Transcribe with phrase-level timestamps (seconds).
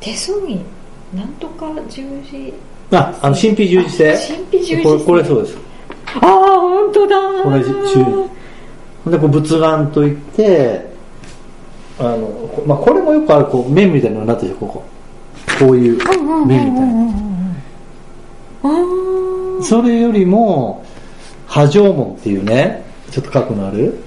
[0.00, 0.64] 手相に
[1.14, 2.52] なんとか十字
[2.92, 4.34] あ、あの、神秘十字星。
[4.34, 5.58] 神秘十字これ、これそうです。
[6.20, 6.30] ああ
[6.60, 7.70] 本当だこれ、十
[9.10, 10.86] で、こう仏眼といって、
[11.98, 14.84] あの、こまあ、これもよくある、こう、面みたいなのになってるここ。
[15.58, 15.98] こういう
[16.44, 17.06] 面みたいな。
[19.62, 20.84] それよりも、
[21.46, 23.98] 波状門っていうね、ちょっと書くのある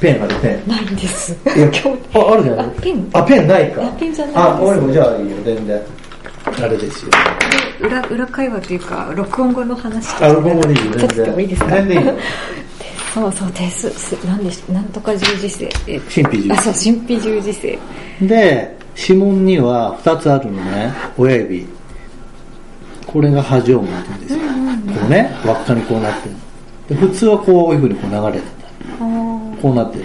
[0.00, 0.68] ペンある、ペン。
[0.68, 1.70] ないんですいや、
[2.14, 2.66] あ、あるじゃない？
[2.66, 3.82] あペンあ、ペンないか。
[3.86, 5.80] あペンじゃないあ、俺もじゃあいいよ、全然。
[6.46, 7.10] あれですよ。
[7.80, 11.40] 裏裏会話というか録音後の話とあ、録音もでいいよ、全然。
[11.40, 11.70] いいですか？
[11.70, 12.14] 全然いいよ。
[13.14, 17.78] そうそう手数すなんでしなんとか十字星え神秘十字あそう神秘十字星
[18.22, 21.66] で、指紋には2つあるのね、親指。
[23.06, 24.40] これが波状紋って言うんですよ。
[25.00, 26.34] こうね、輪っかにこうなってる
[26.88, 28.48] で普通はこういうふうにこう流れて
[28.98, 29.04] た。
[29.64, 30.04] こうなってる。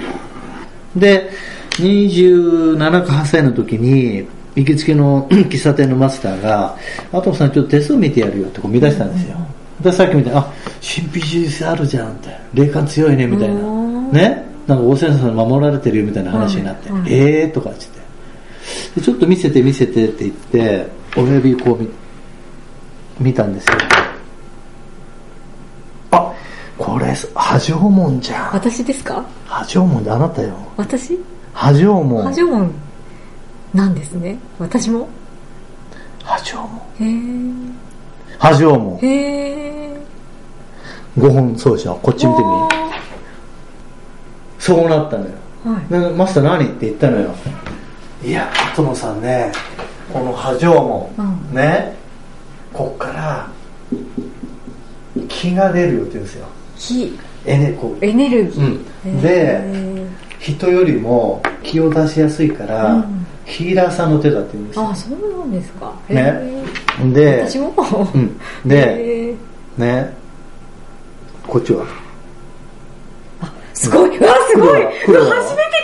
[0.95, 1.29] で、
[1.71, 6.77] 27か8歳の時に、行きつけの 喫茶店のマスターが、
[7.11, 9.35] アトムさんちょっと手数見てやるよってこう見出したんですよ。
[9.81, 10.43] で、さっきみたいに、あ、
[10.81, 13.55] 神秘十字星あるじゃんって、霊感強いねみたいな。
[13.55, 17.99] うんねなんか大先生さんに守られてるよみたいな話になって、うんうんえーとかっつって。
[18.95, 21.89] でちょっと見せて見せてって言って、親指こう見
[23.19, 23.73] 見たんですよ。
[26.89, 28.53] あ、これ、波状紋じゃん。
[28.53, 29.23] 私ですか？
[29.47, 30.53] 波状紋であなたよ。
[30.77, 31.17] 私？
[31.53, 32.23] 波状紋。
[32.23, 32.71] 波
[33.73, 35.07] なんですね私も？
[36.23, 36.81] 波状紋。
[36.99, 37.73] へ
[38.39, 39.07] 波状紋え。
[39.07, 39.99] へえ
[41.17, 41.95] 5本そうでしょ？
[42.01, 42.47] こっち見てみ。
[44.57, 45.31] そうなったのよ。
[45.65, 47.33] はいでマスター何って言ったのよ。
[48.23, 49.51] いや、後野さんね、
[50.13, 50.73] この波状
[51.17, 51.95] 紋、うんね、
[52.73, 53.47] こっから、
[55.27, 56.47] 気が出るよって言うんですよ。
[56.79, 57.19] 火。
[57.45, 58.05] エネこう。
[58.05, 59.21] エネルギー、うん。
[59.21, 59.61] で
[60.39, 63.25] 人よりも気を出しやすいから、うん。
[63.45, 64.89] ヒーラーさんの手だって言うんですよ。
[64.89, 65.93] あそうなんですか。
[66.07, 66.33] へね。
[67.03, 67.73] えで私も。
[68.13, 69.35] うん、で
[69.77, 70.17] ね。
[71.47, 71.85] こっちは？
[73.73, 74.17] すごい。
[74.17, 74.83] うわすごい。
[74.83, 75.25] 初めて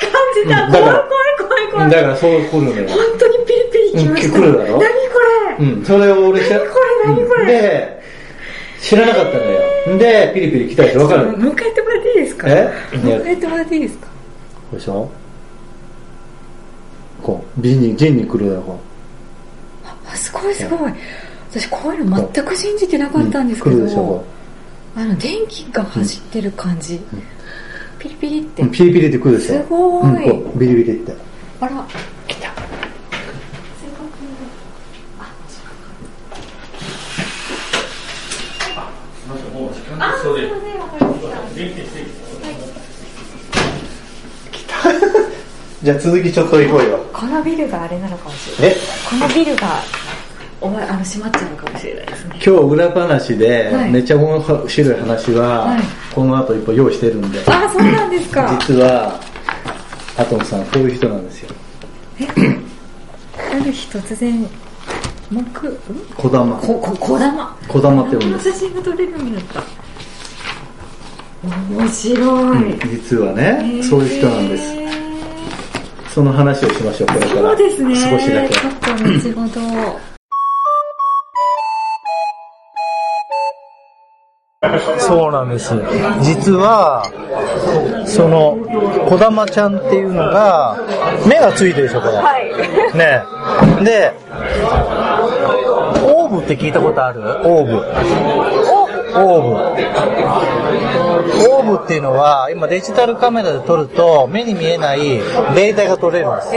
[0.06, 0.12] 感
[0.44, 0.72] じた、うん。
[0.72, 1.04] 怖い怖い
[1.40, 1.72] 怖い。
[1.72, 4.78] 怖いだからそう来るのよ本当にピリピリきました、うん来るだろ？
[4.78, 4.86] 何こ
[5.60, 5.86] れ、うん。
[5.86, 7.42] それを俺知ら何これ何これ。
[7.42, 7.48] うん。
[7.48, 8.05] で
[8.88, 9.98] 知らなかったのよ。
[9.98, 11.38] でピリピリ来たでしょ分かる？
[11.38, 12.48] もう一回やってもらっていいですか？
[12.50, 12.64] え？
[12.64, 14.08] もう一回やってもらっていいですか？
[14.08, 14.12] こ
[14.74, 15.10] うでしょ？
[17.24, 18.80] こう陣に陣に来るだろこ
[20.08, 20.94] あすごいすごい。
[21.50, 24.26] 私こういうの全く信じてなかったんですけど、う来るでしょこ
[24.96, 27.00] あの電気が走ってる感じ、
[27.98, 29.62] ピリピリって、ううんピリピリって来るでしょ？
[29.62, 30.60] すごい。
[30.60, 31.16] ビリビリって。
[31.60, 31.88] あら
[40.26, 40.28] 来
[44.64, 44.90] た
[45.84, 46.98] じゃあ続きちょっと行こうよ。
[47.14, 48.78] このビルがあれなのかもしれない。
[48.78, 48.80] え？
[49.08, 49.84] このビルが
[50.62, 52.32] お前あの閉まっちゃうのかもしれないですね。
[52.34, 53.92] 今日裏話ではい。
[53.92, 55.82] めっちゃ面白い話ははい。
[56.16, 57.40] この後一本用意してるんで。
[57.46, 58.58] あそうなんですか。
[58.68, 59.20] 実は
[60.18, 61.52] アトムさんこういう人なんですよ。
[62.18, 62.22] あ
[63.64, 64.50] る日突然
[65.30, 65.36] 木？
[65.38, 65.46] ん
[66.18, 66.58] 小玉。
[66.58, 67.56] ここ小玉。
[67.68, 68.52] 小玉って言うんのです。
[68.54, 69.62] 写真が撮れるようになった
[71.44, 73.84] 面白い、実はへねー。
[73.84, 74.76] そういう人なんです。
[76.14, 77.32] その話をしましょうこれから。
[77.32, 77.96] そうですね。
[77.96, 78.54] 少しだけ。
[78.54, 80.00] ちょっと後ほど
[84.98, 85.76] そうなんです。
[86.22, 87.04] 実は、
[88.08, 88.58] その、
[89.08, 90.76] 小玉ちゃんっていうのが、
[91.28, 92.14] 目がついてるでしょ、これ。
[92.16, 92.52] はい。
[92.98, 93.22] ね。
[93.84, 94.12] で、
[96.02, 97.22] オーブって聞いたことある？
[97.22, 97.86] オーブ。
[99.18, 99.54] オーブ。
[101.50, 106.52] オーブっていうのは、今デジタルカメラで撮ると、目に見えないデータが撮れるんです。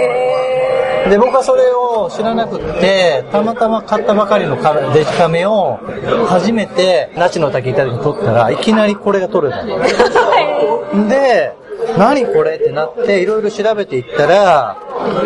[1.11, 4.57] で、僕はそれを知らなくって、たまたま買ったばかりの
[4.93, 5.79] デジカメを、
[6.27, 9.79] 初めて、那智の滝行った時に撮ったら、いきなりこれが撮れたの。
[11.09, 11.55] で、
[11.99, 14.77] 何これってなって、いろいろ調べていったら、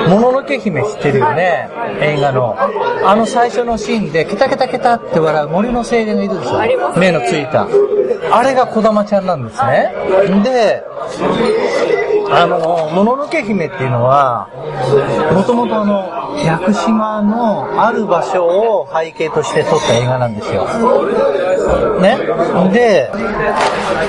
[0.09, 1.69] もののけ姫知ってるよね
[2.00, 2.56] 映画の。
[3.04, 7.69] あの最初のシーンで、ケタケタケタって笑う森の青年がいるです目のついた。
[8.30, 9.92] あれが小玉ちゃんなんですね。
[10.42, 10.83] で、
[12.30, 14.48] あの、もののけ姫っていうのは、
[15.34, 20.66] もともとあの、屋久島のある場所を背景として撮った映画なんですよ。
[22.00, 22.18] ね。
[22.72, 23.10] で、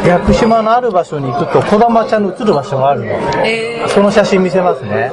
[0.07, 3.07] 屋久島のある場所に行くと、小玉ちゃんの映る場所があるの。
[3.45, 5.11] えその写真見せますね。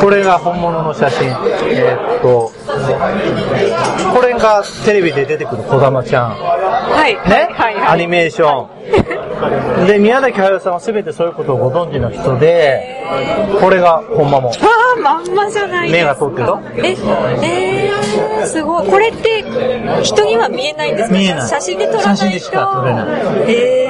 [0.00, 1.28] これが本物の写真。
[1.28, 2.52] えーっと、
[4.14, 6.32] これがテレビで出てくる小玉ちゃん。
[6.32, 9.86] ー、はいね、はいはいアニメーション。
[9.86, 13.04] で、宮崎駿さんは全てそういうことをご存知の人で、
[13.60, 14.48] これが本間も。
[14.48, 14.54] わ
[14.96, 16.14] あ、まんまじゃないですか。
[16.14, 18.85] 目が通ってるぞえ、えー、すごい。
[18.90, 19.44] これって、
[20.02, 21.16] 人には見えないんですか？
[21.16, 21.48] 見えない。
[21.48, 22.16] 写真で撮らないと。
[22.16, 23.06] 写真でしか撮れない。
[23.52, 23.86] え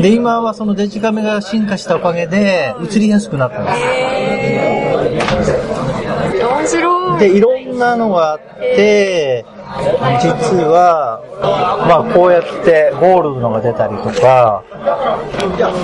[0.00, 7.20] で、今はそのデジカメが進化したおかげで、映りやすくなったんでー、えー、面白い。
[7.20, 7.24] す。
[7.28, 9.44] で、いろんなのがあって、
[10.20, 11.22] 実は、
[11.88, 14.62] まあこうやってゴールドのが出たりとか、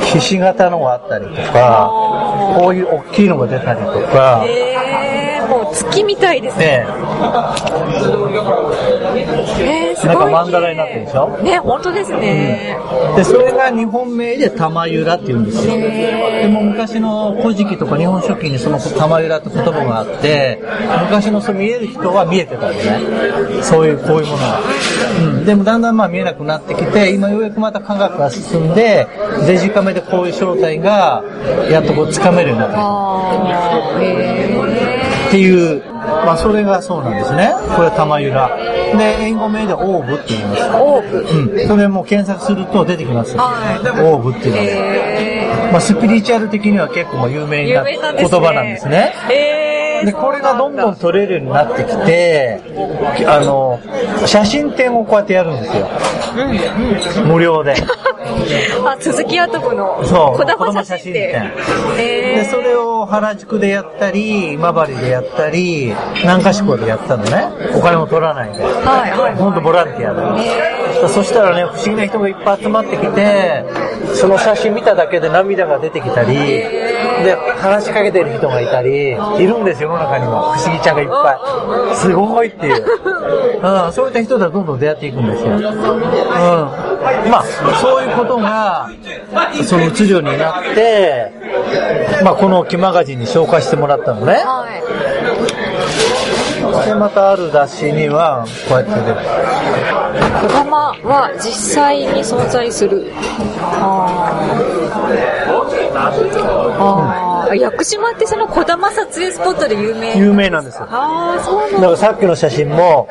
[0.05, 1.91] ひし形のがあったりとか、
[2.59, 4.45] こういう大きいのが出たりとか、
[5.79, 6.67] 月みたいですね。
[6.67, 6.87] ね
[9.61, 10.17] えー、すごい。
[10.17, 11.29] なんかマンダラになってるでしょ？
[11.43, 12.79] ね、本当ですね。
[13.17, 15.75] で、それが日本名で玉ゆらって言うんですよ。
[15.77, 20.63] でも昔の古事記とか日本書紀にその玉ゆらって言葉があって、
[21.03, 23.01] 昔のそう見える人は見えてたんでね。
[23.63, 24.61] そういう、こういうものが。
[25.21, 25.45] うん。
[25.45, 29.07] でもだんだんまあ見えなくなってきて、今ようやくまた科学が進んで、
[29.47, 31.23] デジカメでこういう正体が、
[31.71, 32.79] やっとこう掴めるようになった。
[35.29, 37.53] っていう、まあそれがそうなんですね。
[37.77, 38.49] これは玉ゆら。
[38.97, 40.63] で、英語名でオーブって言います。
[40.63, 41.19] ー、オーブ。
[41.19, 41.69] うん。
[41.69, 43.37] それも検索すると出てきます。
[43.37, 45.39] はいオーブっていうので。
[45.45, 47.85] えまあ、スピリチュアル的には結構有ー、名な。
[47.85, 49.13] 言葉なんですね。
[49.31, 49.58] えー、
[50.05, 52.61] で、これがどんどん撮れるようになってきて、
[53.27, 53.81] あの、
[54.27, 55.89] 写真展をこうやってやるんですよ。
[57.25, 57.75] 無料で。
[58.85, 60.01] あ、鈴木アトムの？
[60.05, 61.53] そう子供写真展。
[61.99, 67.49] えで、それを原宿でやったり、今治でやったり、南菓子港でやったのね。
[67.75, 68.63] お金も取らないで。
[68.63, 68.69] は
[69.07, 71.09] いはいほんとボランティアで。
[71.09, 73.65] そしたらね、不思議な人がいっぱい集まってきて、
[74.15, 76.37] その写真見ただけで涙が出てきたり、
[77.25, 80.55] で、話しかけてる人がいたり、いるんですよ、世の中にも。
[80.55, 81.39] 不思議ちゃんがいっぱ
[81.93, 81.97] い。
[81.97, 82.85] すごいっていう。
[83.63, 85.51] うん、そういった人とはどんどん出会っていくんですよ。
[85.53, 85.63] うん。
[87.31, 87.45] まあ、
[87.81, 88.91] そういうことが、
[89.65, 91.33] その映るようになって、
[92.23, 94.33] まあ、この木マガジンに紹介してもらったのね。
[94.45, 94.67] は
[96.85, 96.89] い。
[96.89, 99.17] で、またある雑誌には、こうやって出る。
[100.41, 103.13] 小玉は実際に存在する。
[103.61, 107.55] あーあー。
[107.57, 110.87] 屋久島ってその小玉撮影スポットで有名有名なんですよ。
[110.91, 111.77] ああ、そうなんだ。
[111.81, 113.09] だからさっきの写真も、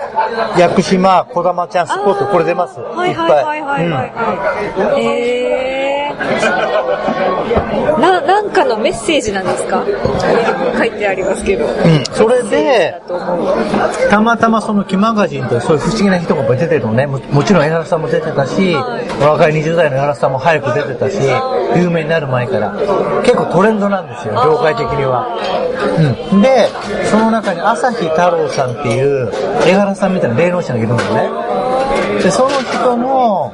[0.57, 2.79] 屋久島、小玉ちゃんスポット、これ出ます。
[2.79, 5.03] はいはいはいはいはい。
[5.03, 5.86] えー。
[7.99, 9.83] な、なんかのメッセージなんですか？
[10.77, 11.65] 書いてありますけど。
[11.65, 11.71] うん。
[11.71, 12.03] うん。
[12.11, 13.01] それで。
[14.09, 17.07] たまたまその木マガジンというそういう不思議な人が出てるのね。
[17.07, 18.75] ももちろん江原さんも出てたし、
[19.21, 21.17] 若い20代の江原さんも早く出てたし、
[21.75, 22.71] 有名になる前から。
[23.23, 25.27] 結構トレンドなんですよ、業界的には。
[26.31, 26.41] うん。
[26.41, 26.67] で、
[27.09, 29.31] その中に朝日太郎さんっていう
[29.65, 31.29] 江原さんみたいな霊能者がいるのね。
[32.21, 33.53] で、その人の、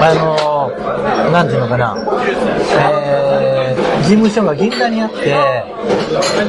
[0.00, 1.96] あの、なんていうのかな、
[2.78, 5.34] えー、事務所が銀座にあって、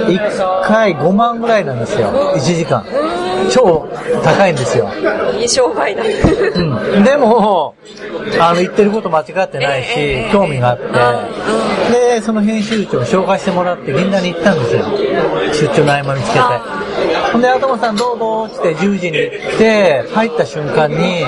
[0.08, 2.86] 1回5万ぐらいなんですよ、1時間。
[3.50, 3.88] 超
[4.24, 4.90] 高いんですよ。
[5.40, 6.04] いい商売だ。
[6.04, 7.04] うん。
[7.04, 7.76] でも、
[8.40, 10.78] あの、言ってること間違ってないし、興味があっ
[11.90, 14.86] て、で、その編集長を紹介してもらって銀座に行ったんですよ。
[15.54, 16.82] 出張の合間見つけて。
[17.33, 21.24] ほんで、頭さんどうぞって10時に行って、入った瞬間に、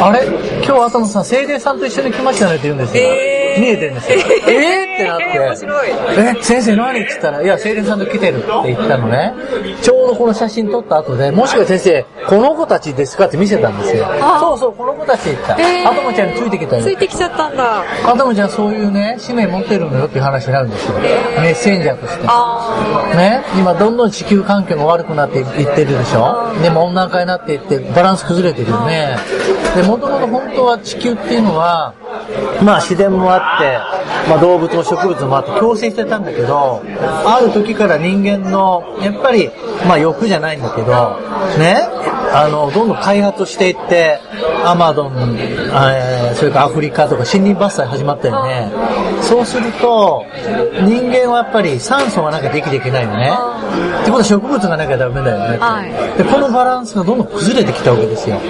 [0.00, 0.26] あれ？
[0.64, 3.02] 今日頭さん、精霊さんと一緒に来ましたねって言うんですよ。
[3.04, 4.18] えー見えてるんですよ。
[4.18, 5.18] えーってなっ
[5.54, 6.40] て。
[6.40, 6.98] え、先生何？
[7.02, 9.32] って言ったら、いや、精霊さんと来てるって言ったのね。
[9.80, 14.06] ちょうどこの写真撮った後で、もしか先生、この子たちですかって見せたんですよ。
[14.06, 15.56] あそうそう、この子たちって言った。
[15.60, 16.90] えーアトムちゃんについてきたよつ。
[16.90, 17.82] いてきちゃったんだ。
[18.06, 20.98] アトムちゃんそういうね、使命持ってるのよっていう話になるんですよ。
[20.98, 22.24] メッセンジャーとして。
[22.26, 26.52] あね、今どんどん地球環境が悪くなっていってるでしょ？
[26.62, 29.16] でも温暖化になっていってバランス崩れてるよね。
[29.76, 31.94] で、もともと本当は地球っていうのは、
[32.62, 33.78] まあ自然もあって、
[34.30, 36.82] まあ動物も植物もあって共生してたんだけど、
[37.26, 39.50] ある時から人間の、やっぱり、
[39.86, 41.20] まあ欲じゃないんだけど、
[41.58, 41.88] ね、
[42.32, 44.20] あの、どんどん開発していって、
[44.64, 48.72] アマゾン、えーそれからアフリカとか森林伐採始まったよね。
[49.22, 50.24] そうすると、
[50.82, 53.32] 人間はやっぱり酸素がなきゃできていけないよね。
[54.02, 55.58] ってことは植物がなきゃダメだよね。
[55.58, 58.40] はいで、このバランスがどんどん崩れてきたわけですよ。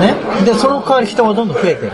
[0.00, 0.14] ね。
[0.44, 1.92] で、その代わり人がどんどん増えてる。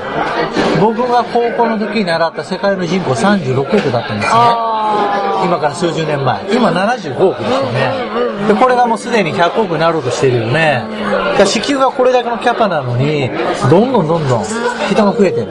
[0.80, 4.32] 僕が高校の時に習った世界の人口36億だったんですね。
[4.32, 5.42] あ。
[5.44, 6.40] 今から数十年前。
[6.52, 8.24] 今75億ですよね。
[8.48, 10.84] で、これがもうすでに100億になろうとしてるよね。
[11.00, 13.30] だから地球がこれだけのキャパなのに、
[13.70, 14.44] どんどんどんどん
[14.90, 15.48] 人が増えてる。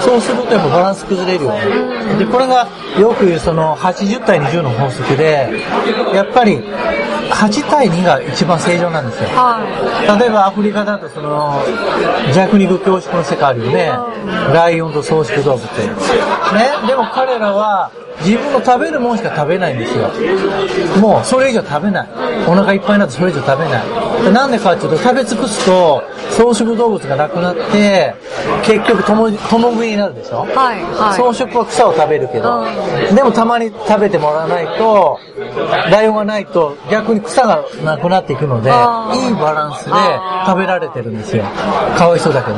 [0.00, 1.60] そうするとやっぱバランス崩れるよね。
[2.18, 2.68] で、これが
[2.98, 5.48] よく言うその80対20の法則で、
[6.14, 6.58] やっぱり
[7.30, 9.28] 8対2が一番正常なんですよ。
[10.18, 11.43] 例えばアフリカだとその
[12.32, 13.90] 弱肉強食の世界あるよね。
[14.52, 15.62] ライオンと草食動物。
[15.62, 15.68] ね？
[16.86, 20.10] でも彼らは自分の食べるものしか食べないんですよ。
[21.00, 22.08] もうそれ以上食べない。
[22.46, 24.32] お腹いっぱいになってそれ以上食べない。
[24.32, 28.14] なんでかっていうと食べ尽くすと草食動物がなくなって
[28.64, 30.38] 結局共共食いになるでしょ？
[30.38, 31.20] はいはい。
[31.20, 32.64] 草食は草を食べるけど、
[33.14, 35.18] でもたまに食べてもらわないと、
[35.90, 39.90] ライオンがないと逆に草がなくなっていくので、いいバランスで
[40.46, 41.33] 食べられてるんですよ。
[41.96, 42.56] かわいそうだけど。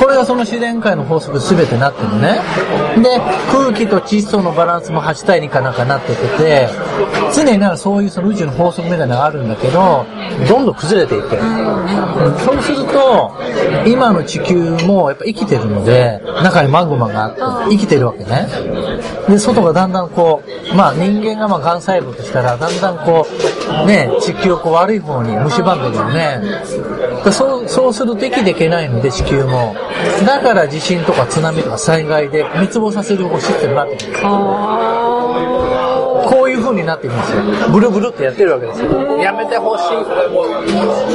[0.00, 2.40] これがその自然界の法則全てなってるね。
[3.02, 3.20] で、
[3.52, 6.68] 空気と窒素のバランスも8対2かなんかなってて、
[7.34, 10.06] 常になんかそういうその宇宙の法則みたいなのがあるんだけど、
[10.48, 11.42] どんどん崩れていってる。
[12.44, 13.32] そうすると、
[13.86, 17.28] 今の地球もやっぱ生きてるので、中にマグマがあ
[17.64, 18.48] って、生きてるわけね。
[19.28, 23.26] で、外がだんだんこう、まあ人間がまあ癌細胞としたら、だんだんこ
[23.82, 26.40] う、ね、地球をこう悪い方に蝕んでるよね。
[27.24, 29.74] でそう、そうすると生きでけないので、地球も。
[30.26, 34.12] だから地震とか津波とか災害で滅亡させるシステムになってくる。
[34.12, 35.03] こういう
[36.74, 37.42] 風になっていくんですよ。
[37.70, 39.18] ブルブルってやってるわけですよ。
[39.18, 39.82] やめてほし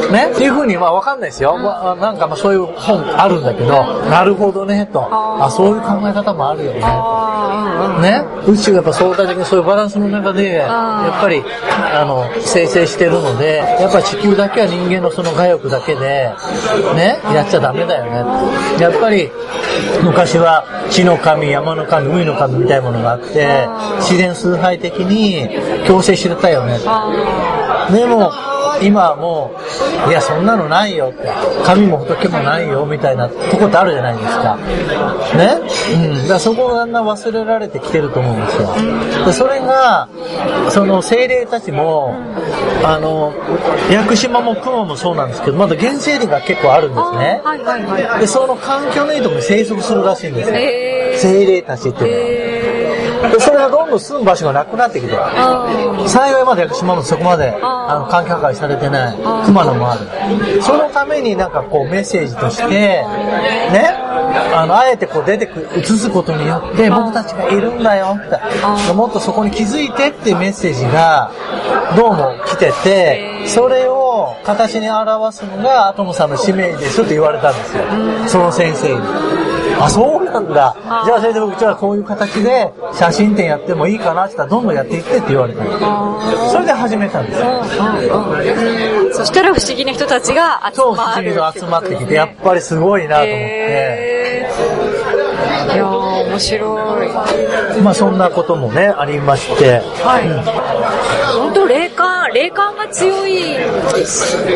[0.09, 0.11] い。
[0.11, 0.31] ね？
[0.33, 1.57] っていう風に、まあわかんないですよ。
[1.57, 5.07] まあ、なんかまあそういう本あるんだけど、なるほどね、と。
[5.11, 6.79] あ、そういう考え方もあるよね。
[8.01, 8.23] ね？
[8.47, 11.43] 宇宙がやっぱ相対的にそういうバランスの中で、やっぱり、
[11.93, 16.31] あの、生成してるので、やっぱ地球だけは人間のその我欲だけで、
[16.95, 18.81] ね、やっちゃダメだよね。
[18.81, 19.29] やっぱり、
[20.03, 25.48] 昔は地の神、山の神、海の神みたいなものがあって、自然崇拝的に
[25.85, 26.79] 強制してたよね。
[27.91, 28.31] でも、
[28.81, 29.51] 今はも
[30.07, 31.27] う、いや、そんなのないよって、
[31.65, 34.57] 神も仏もないよみたいなとこってあるじゃないですか。
[35.35, 35.59] ね？
[35.93, 36.21] うん。
[36.21, 38.69] だからそこがだんだん忘れられてきてると思うんですよ。
[39.25, 40.07] で、それが、
[40.69, 42.15] その精霊たちも、
[42.83, 43.33] あの、
[43.91, 47.41] 屋久島も雲もそうなんですけど、まだ原生林が結構あるんですね。
[47.43, 48.19] はいはいはい。
[48.21, 51.31] で、その環境のいいところに生息するらしいんですよ。
[51.33, 52.58] 精霊たちっていうのは。
[53.21, 55.13] で、それがどんどん住む場所がなくなってきて、
[56.07, 60.61] 幸いまだ屋久島もそこまで、あの、環境破壊されてない、熊野もある。
[60.61, 64.09] そのためになんかこうメッセージとして、ね、
[64.53, 71.31] あの、あえてこう出てく、映すことによって、僕たちがいるんだよって、もっとそこに気づいてっていうメッセージが、
[71.95, 77.83] どうも来てて、それを形に表すのがアトムさんの使命ですって言われたんですよ。
[78.27, 79.48] その先生に。
[79.79, 80.75] あ、そうなんだ。
[81.05, 85.63] じゃあ先生僕じゃあこういう形で写真展やってもいいかなって言ったらどんどんやっていってって言われた
[86.51, 87.63] それで始めたんですよ。
[89.13, 93.33] そしたら不思議な人たちが集そう、不まる思議と集まってきて、やっぱりすごいなと思って。
[93.41, 97.81] へーいやー、面白い。
[97.81, 99.81] まあそんなこともね、ありまして。
[100.03, 100.27] はい。
[101.37, 103.57] 本当霊感、霊感が強い。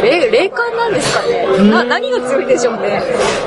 [0.01, 1.69] 霊、霊感なんですかね。
[1.69, 3.01] な、何が強いでしょうね。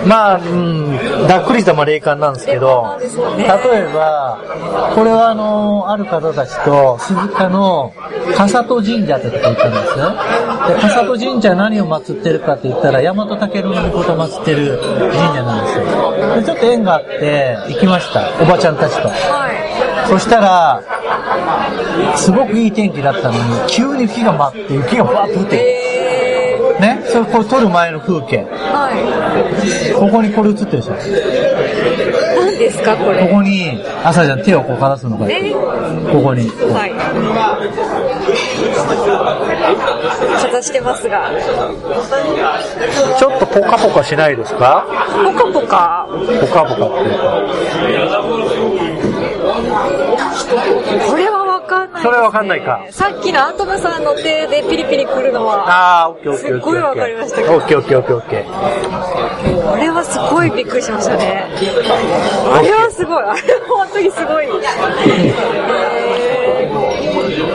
[0.06, 4.38] まあ、うん、ざっくりしたまあ霊感なんですけど、霊感なん例えば、
[4.94, 7.92] これはあの、ある方たちと鈴鹿の
[8.36, 10.74] 笠戸神社ってとこ行ったんですね。
[10.74, 16.36] で、笠戸神社何を祀ってるかって言ったら、大和武の御事を祀ってる神社なんですよ。
[16.36, 18.30] で、ちょっと縁があって行きました。
[18.40, 19.08] おばちゃんたちと。
[19.08, 19.46] は
[20.08, 20.82] そしたら、
[22.16, 25.48] すごくいい天気だったのに、急に雪が舞って雪がバーッと降っい。
[25.48, 26.80] てる。
[26.80, 28.44] ね、それこれ撮る前の風景。
[28.44, 28.44] ー、
[29.94, 30.92] はここにこれ映ってるでしょ？
[30.92, 30.96] い。
[32.36, 33.28] 何ですか、ここれ？
[33.32, 35.54] こに、朝ちゃん手をこうかざすのが、え？
[36.12, 36.50] ここに。
[36.50, 36.90] はい。
[40.42, 41.30] かざしてますが。
[43.18, 44.84] ちょっとポカポカしないですか？
[45.24, 46.06] ポカポカ。
[46.10, 47.42] ポカポカっていうか。
[50.46, 56.60] これはわかんないね、それはわかんないかさっきのアトムさんの手でピリピリくるのは、あー、オッケーオッケーオッケー。
[56.60, 59.70] すっごいわかりましたけどオッケーオッケーオッケーオッケー。
[59.70, 61.46] これはすごいびっくりしましたね。
[62.52, 63.24] あれはすごい。
[63.24, 64.46] あれは本当にすごい。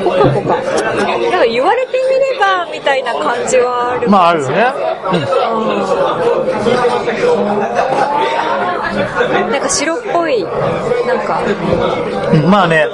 [0.02, 0.56] えー、ポカポカ。
[0.56, 4.10] なんか言われてみればみたいな感じはある。
[4.10, 4.56] まああるよね。
[9.52, 11.42] なんか白っぽい、なんか。
[12.34, 12.50] うん。
[12.50, 12.86] まあね、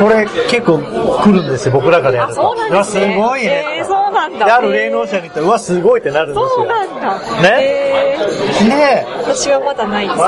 [0.00, 2.42] これ結構来るんですよ、僕らからやあ、ると。
[2.42, 3.16] そうなんですね。
[3.16, 3.76] うわ、すごいね。
[3.78, 4.46] えー、そうなんだ。
[4.46, 6.48] である霊能者に言ったら、うわ、すごいってなるんですよ。
[6.48, 7.18] そうなんだ。
[7.42, 8.24] ねえー
[8.68, 10.18] で、私はまだないです。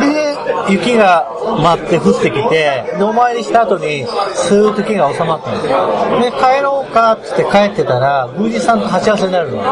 [0.00, 0.35] で、
[0.68, 1.28] 雪が
[1.62, 6.20] 舞って降ってきて、で、お参りした後に、スーッと雪が収まったんですよ。
[6.20, 9.62] で、帰ろうかって帰ってたら、宮司さんと鉢合わせになるの。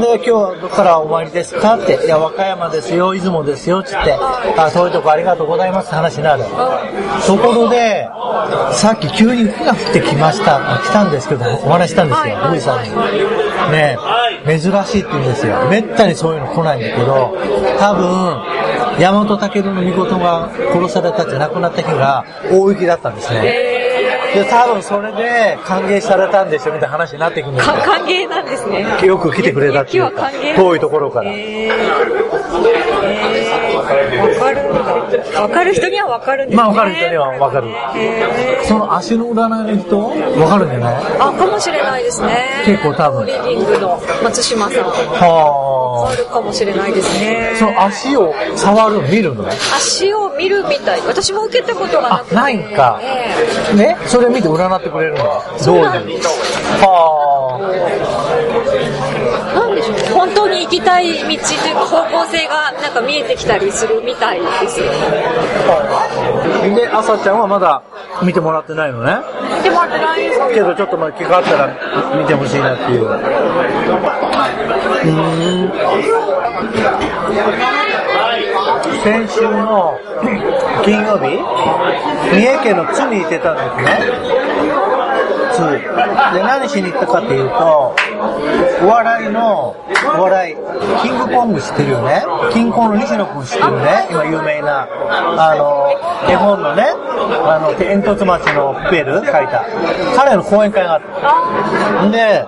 [0.00, 4.18] で、今日はどこからお参りですかって、いや、和歌山ですよ、出雲ですよ、つって、
[4.56, 6.44] あ、そういうとこありがとうございますって話になる。
[7.26, 8.08] ところで、
[8.72, 12.90] さっき急に雪が降ってきました、来たんですけど、お話したんですよ、宮司さんに。
[13.72, 13.98] ね
[14.46, 15.56] 珍しいって言うんですよ。
[15.70, 17.36] めったにそういうの来ないんだけど、
[17.78, 18.40] 多分、
[19.00, 23.42] 大和武の御事が殺されたって亡くなった日が大雪だったんですね。
[24.34, 27.74] で、多分それで歓迎されたんでしょみたいな話になってくるんですよ。
[27.76, 28.84] 歓迎なんですね。
[29.06, 31.30] よく来てくれたっていうか、遠いところから。
[31.32, 31.78] えー、
[33.74, 33.94] わか
[34.52, 34.80] るんだ。
[35.40, 36.62] わかる人にはわかるんですね。
[36.62, 37.68] まあわかる人にはわかる。
[38.64, 39.98] その足の占いの人
[40.40, 40.96] わかるんじゃない？
[41.18, 42.36] あ、かもしれないですね。
[42.66, 43.24] 結構多分。
[43.26, 44.84] リーディングの松島さん。
[44.84, 45.77] はあ。
[46.06, 47.52] あるかもしれないですね。
[47.58, 49.44] その足を触る、見るの？
[49.76, 51.00] 足を見るみたい。
[51.06, 52.34] 私も受けたことがなくて。
[52.34, 53.00] ないんか。
[53.02, 53.96] えー、ね？
[54.06, 55.18] それ見て占ってくれるの
[55.64, 55.84] どういう？
[56.80, 58.17] はあ。
[60.28, 66.74] 本当に行きたい道というか方向性がなんか見えてきたりするみたいですよね。
[66.74, 67.82] で、朝ちゃんはまだ
[68.22, 69.16] 見てもらってないのね？
[69.56, 71.68] 見てもらってないですけどちょっとまあ機会あったら
[72.20, 73.04] 見てほしいなっていう。
[73.04, 73.06] う
[75.10, 75.72] ん。
[79.02, 79.98] 先週の
[80.84, 81.38] 金曜日、
[82.32, 83.98] 三重県の津に行ってたんですね。
[85.52, 85.62] 津。
[86.34, 87.96] で、何しに行ったかっていうと、
[88.82, 89.76] お笑いの、
[90.16, 90.56] お笑い、
[91.02, 92.24] キングコング知ってるよね？
[92.52, 94.08] 金婚の西野君知ってるね？
[94.10, 94.88] 今有名な、
[95.36, 96.84] あの、絵本のね、
[97.44, 99.64] あの、煙突町のプペル書いた。
[100.16, 101.02] 彼の講演会があっ
[102.02, 102.08] た。
[102.10, 102.44] で、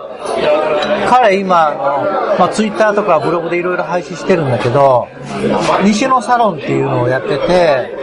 [1.08, 5.08] 彼今、あの、まあ、ツイッターとかブログでいろいろ配信してるんだけど、
[5.84, 7.96] 西野サロンっていうのをやってて、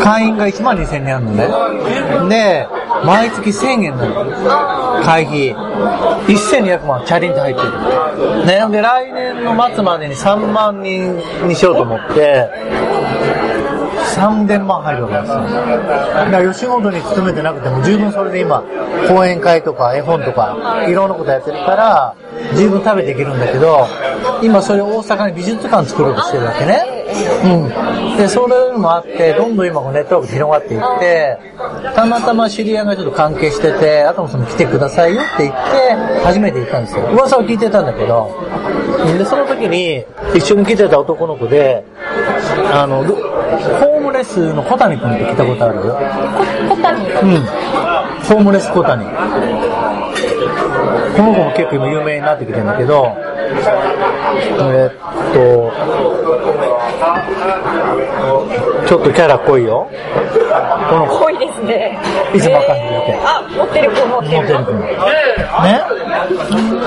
[0.00, 1.48] 会員が1万2000人あるのね。
[2.28, 2.68] で、
[3.04, 5.02] 毎月1000円なの。
[5.04, 5.54] 会費。
[6.26, 8.46] 1200万チャリンって入ってる。
[8.46, 11.16] ね、で、来年の末までに3万人
[11.46, 12.48] にしようと思って、
[14.16, 15.42] 3000万入るわけですよ。
[15.44, 18.62] だから吉本に勤めてなくても十分それで今、
[19.08, 22.14] 講演会とか絵本とか、いろんなことやってるから、
[22.56, 23.86] 十分食べていけるんだけど、
[24.42, 26.97] 今それ大阪に美術館作ろうとしてるわけね。
[27.44, 28.16] うん。
[28.16, 31.38] で、そういうのもあって、どんどん今ネットワーク広がっていって、
[31.94, 35.58] たまたま知り合いがちょっと関係してて、アトムさんも来てくださいよって言って、
[36.24, 37.04] 初めて行ったんですよ。
[37.12, 38.30] 噂を聞いてたんだけど、
[39.18, 40.04] で、その時に
[40.34, 41.84] 一緒に来てた男の子で、
[42.72, 45.80] あの、ホームレスの小谷君って聞いたことある？
[46.68, 47.00] 小谷？
[47.02, 47.46] うん。
[48.28, 49.04] ホームレス小谷。
[51.16, 53.16] この子も結構今有名になってきてるんだけど、
[54.60, 54.94] えっ
[55.32, 55.72] と、
[58.86, 59.88] ちょっとキャラ濃いよ。
[60.90, 61.18] この子。
[61.20, 61.98] 濃いですね。
[62.34, 63.14] いつも感じるわけ。
[63.24, 64.80] あ、持ってる子持ってるモテる君。
[64.82, 64.88] ね？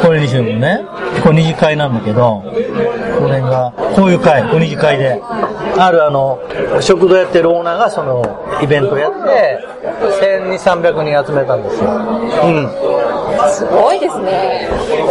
[0.02, 0.82] これにしようね。
[1.24, 2.44] これ二次会なんだけど、
[3.20, 5.22] これが、こういう会、二次会で、
[5.78, 6.40] あるあの、
[6.82, 8.24] 食堂やってるオーナーがその、
[8.62, 9.60] イベントやって、
[10.02, 11.90] 1200、300人集めたんですよ。
[11.92, 12.70] うん。
[13.50, 14.70] すごいですね。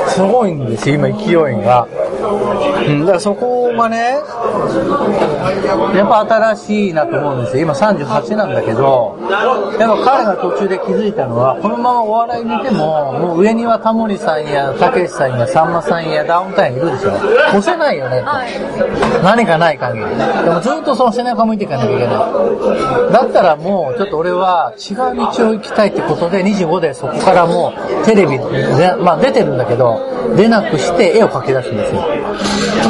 [0.09, 1.35] すごいんですよ、今勢い
[1.65, 1.87] が。
[2.87, 4.19] うん、だからそこがね、
[5.95, 6.21] やっぱ
[6.55, 7.63] 新しいなと思うんですよ。
[7.63, 9.19] 今38なんだけど、
[9.79, 17.13] やっぱ彼が途中で気づいたのは、このままお笑い見ても、もう上にはタモリさんや、たけしさんや、さんまさんや、ダウンタウンいるでしょ。
[17.57, 18.23] 押せないよね。
[19.23, 20.05] 何かない限り。
[20.45, 23.13] でもずっとその背中向いていかなきゃいけない。
[23.13, 30.01] だったらもう、ちょっと俺は違う道を行きたいってことで、25でそこからもう、テレビで、まあ出てるんだけど、
[30.37, 32.03] 出なくして絵を描き出すんですよ。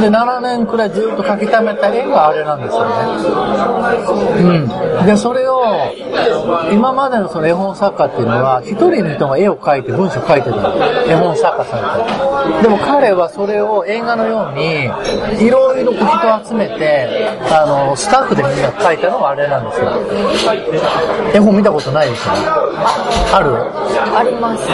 [0.01, 2.95] で、7年くらいずっと描き溜めた絵があれなんですよね。
[4.99, 5.07] うん。
[5.07, 5.63] で、それを、
[6.73, 10.75] 今までのその絵本作家っていうのは、一人の人が絵を描いて文章書いてたの。
[11.07, 11.83] 絵本作家さんっ
[12.57, 12.63] て。
[12.63, 14.85] でも彼はそれを映画のように、
[15.45, 16.09] いろいろ人を
[16.45, 19.91] 集めて、あの、スタッフでみんな描いたのがあれなんですよ。
[21.35, 22.31] 絵本見たことないでしょ
[23.33, 23.55] ある？
[24.17, 24.69] あります。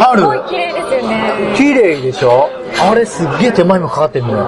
[0.00, 1.52] ある綺麗ですよね。
[1.56, 2.48] 綺麗でしょ？
[2.78, 4.46] あれすっげえ手間暇かかってるのよ。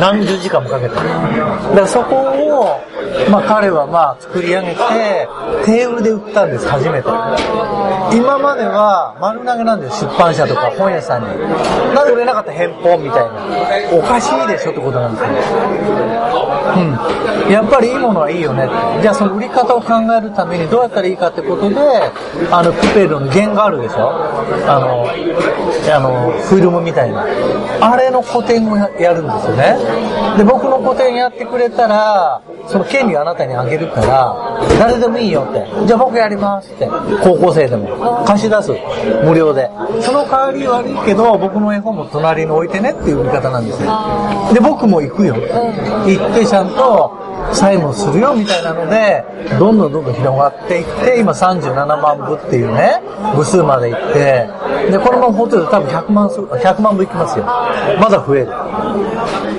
[0.00, 0.94] 何十時間もかけて。
[0.94, 2.80] だからそこを、
[3.30, 4.76] まあ彼はまあ作り上げて、
[5.64, 7.08] テーブルで売ったんです、初めて。
[8.12, 11.28] 今までは丸投げなんです、出版社とか本屋さんに。
[11.94, 13.30] なんで売れなかった返本みたいな。
[13.92, 15.28] おかしいでしょってことなんですよ。
[16.76, 17.52] うん。
[17.52, 18.68] やっぱりいいものはいいよね。
[19.00, 21.76] じゃあその売り方を考えるためにどうやったらいいかってことで、
[22.50, 24.10] あの、プペルの弦があるでしょ
[24.66, 25.06] あの、
[25.90, 27.24] あの、フィルムみたいな。
[27.80, 29.76] あれの個展をやるんですよね。
[30.36, 35.66] で、僕の個展やってくれたら、その権利をあなたにあげるから、誰でもいいよって。
[35.86, 36.88] じゃあ僕やりますって。
[37.22, 38.24] 高校生でも。
[38.26, 38.72] 貸し出す。
[39.24, 39.70] 無料で。
[40.00, 43.90] その代わり悪いけど、僕の絵本も隣に置いてねっていう売り方なんですよ。
[44.52, 45.34] で、僕も行くよ。
[45.34, 49.24] 行ってちゃんと、債務するよみたいなので、
[49.58, 53.00] どんどんどんどん広がっていって、今37万部っていうね、
[53.34, 54.48] 部数までいって、
[54.90, 57.44] で、このままホテル多分100万、100万部いきますよ。
[58.00, 58.52] まだ増える。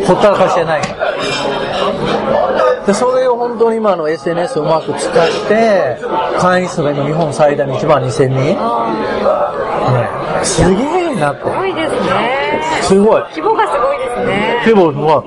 [0.05, 1.11] ほったらかしてないから。
[2.85, 5.13] で、それを本当に今の SNS をうまく使っ
[5.47, 5.97] て、
[6.39, 8.35] 会員数が今日本最大の1万2000人。
[8.35, 10.09] ね、
[10.43, 11.41] すげえなって。
[11.41, 12.61] すごいですね。
[12.81, 13.21] すごい。
[13.29, 14.61] 規模がすごいですね。
[14.65, 15.23] 規模すご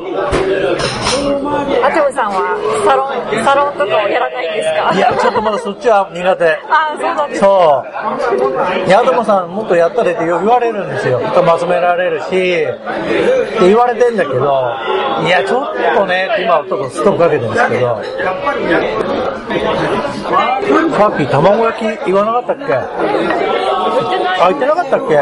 [1.61, 1.85] い。
[1.85, 4.95] アトムさんはサロン、サロンとかをやらないんですか？
[4.95, 6.59] いや、ちょっとまだそっちは苦手。
[6.69, 8.89] あそうなんですそう。
[8.89, 11.21] いや、さんもっとやったれって言われるんですよ。
[11.21, 12.79] まとめられるし、って
[13.61, 14.73] 言われてんだけど、
[15.25, 18.01] いや、ちょっとね、今ちょっとストップかけてるんですけど、
[20.97, 22.75] さっき卵焼き言わなかったっけ？
[22.75, 25.19] あ、言ってなかったっけ？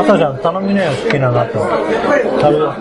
[0.00, 1.56] 朝ちゃん頼みなよ、好きな納豆。
[2.40, 2.74] 食べよう。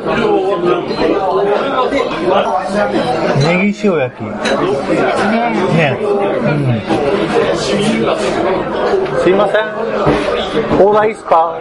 [3.48, 4.22] ネギ塩焼き。
[5.76, 6.04] ねう
[6.46, 6.82] ん。
[9.22, 9.64] すいません。
[10.82, 11.60] オーダーイスパは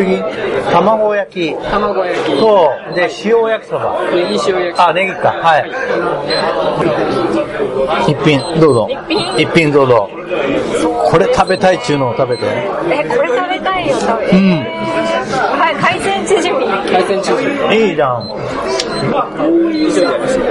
[0.00, 0.70] い。
[0.72, 1.54] 卵焼き。
[1.70, 2.38] 卵焼き。
[2.38, 3.98] と、で、塩焼きそば。
[4.12, 4.80] ネギ塩焼き。
[4.80, 5.32] あ、ネギか。
[5.32, 5.70] はい。
[8.10, 8.88] 一品、どうぞ。
[8.90, 9.18] 一品？
[9.38, 10.10] 一品どうぞ。
[11.08, 12.44] これ食べたいっちゅうのを食べて。
[12.44, 14.36] え、これ食べたいよ、食べて。
[14.36, 14.64] うん。
[15.58, 16.66] はい、海鮮チヂミ。
[16.66, 17.36] 海鮮チヂ
[17.68, 17.76] ミ。
[17.88, 18.28] いいじゃん。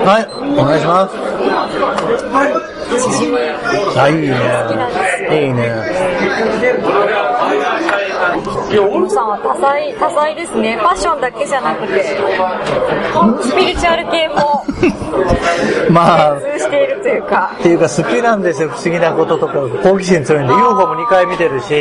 [0.05, 0.27] はい、
[0.59, 1.15] お願いします。
[2.31, 2.75] はい
[3.97, 4.27] あ、いいね。
[5.31, 5.73] いいね。
[8.33, 10.77] 小野さんは多彩、多彩ですね。
[10.77, 12.17] ファッションだけじゃなくて、
[13.43, 14.65] スピリチュアル系も、
[15.91, 17.51] まあ、通しているというか。
[17.59, 19.53] っていうか好きなんですよ、不思議なこととか。
[19.83, 21.73] 好奇心強いんで、UFO も2回見てるし、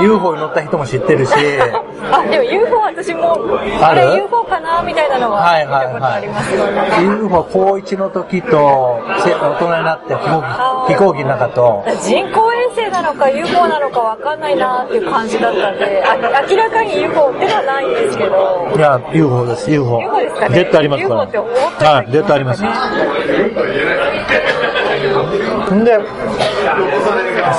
[0.00, 1.32] UFO に乗った人も知ってるし。
[2.12, 3.38] あ、でも UFO 私も、
[3.80, 11.84] あれ UFO かなみたいなのは、見たことありますよ、はい、UFO 高1の時と、大人になって飛行機の中と。
[12.02, 16.02] 人工衛星なのか UFO なのかわかんないなっていう感じだったんで、
[16.50, 18.68] 明らかに UFO ではないんですけど。
[18.76, 20.00] いや、UFO です、UFO。
[20.00, 20.56] UFO ですかね。
[20.56, 21.20] 絶対ありますから。
[21.20, 22.62] UFO って思ったはい、絶対あります。
[25.74, 25.98] んで、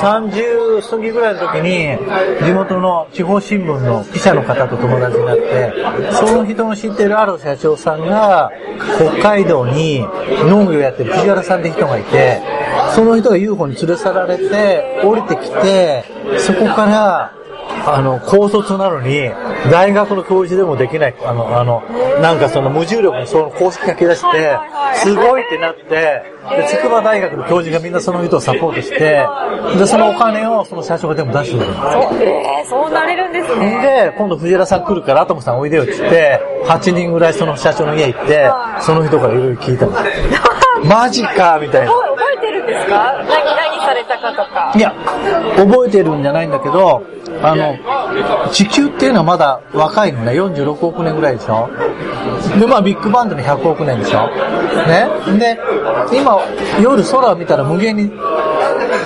[0.02, 1.98] 30過ぎぐらいの時に、
[2.46, 5.74] 地元の地方新聞の記者の方と友達になって、
[6.12, 8.52] その人の知ってるある社長さんが、
[8.98, 10.06] 北海道に
[10.48, 12.42] 農業やってる藤原さんって人がいて、
[12.96, 16.04] その人が UFO に連れ去られて、降りてきて、
[16.38, 17.32] そこから、
[17.88, 19.30] あの、高卒なのに、
[19.72, 21.84] 大学の教授でもできない、あの、あの、
[22.22, 24.58] なんかその無重力のその公式書き出して、
[24.96, 29.26] すごいってなって、で、筑波大学の教授がみんなその人をサポートして、
[29.78, 31.74] で、そのお金をその社長がでも出してくれる。
[31.74, 33.82] そう、えー、そうなれるんですね。
[33.82, 38.50] で、今度藤原さん来るから、アトムさんおいでよって言って、8人ぐらいその社長の家行って、
[38.82, 40.88] その人からいろいろ聞いた んです。
[40.88, 41.92] マジかみたいな。
[41.92, 42.04] 覚
[42.38, 43.14] えてるんですか？
[43.28, 44.74] 何、何されたかとか。
[44.76, 44.94] いや、
[45.56, 47.04] 覚えてるんじゃないんだけど、
[47.42, 47.78] あの、
[48.52, 51.70] 地球っていうのはまだ若いのね、46億年ぐらいでしょ。
[52.60, 54.28] で、まあビッグバンドの100億年でしょ。
[54.88, 55.08] ね。
[55.38, 55.60] で、
[56.12, 56.40] 今、
[56.82, 58.12] 夜空を見たら無限に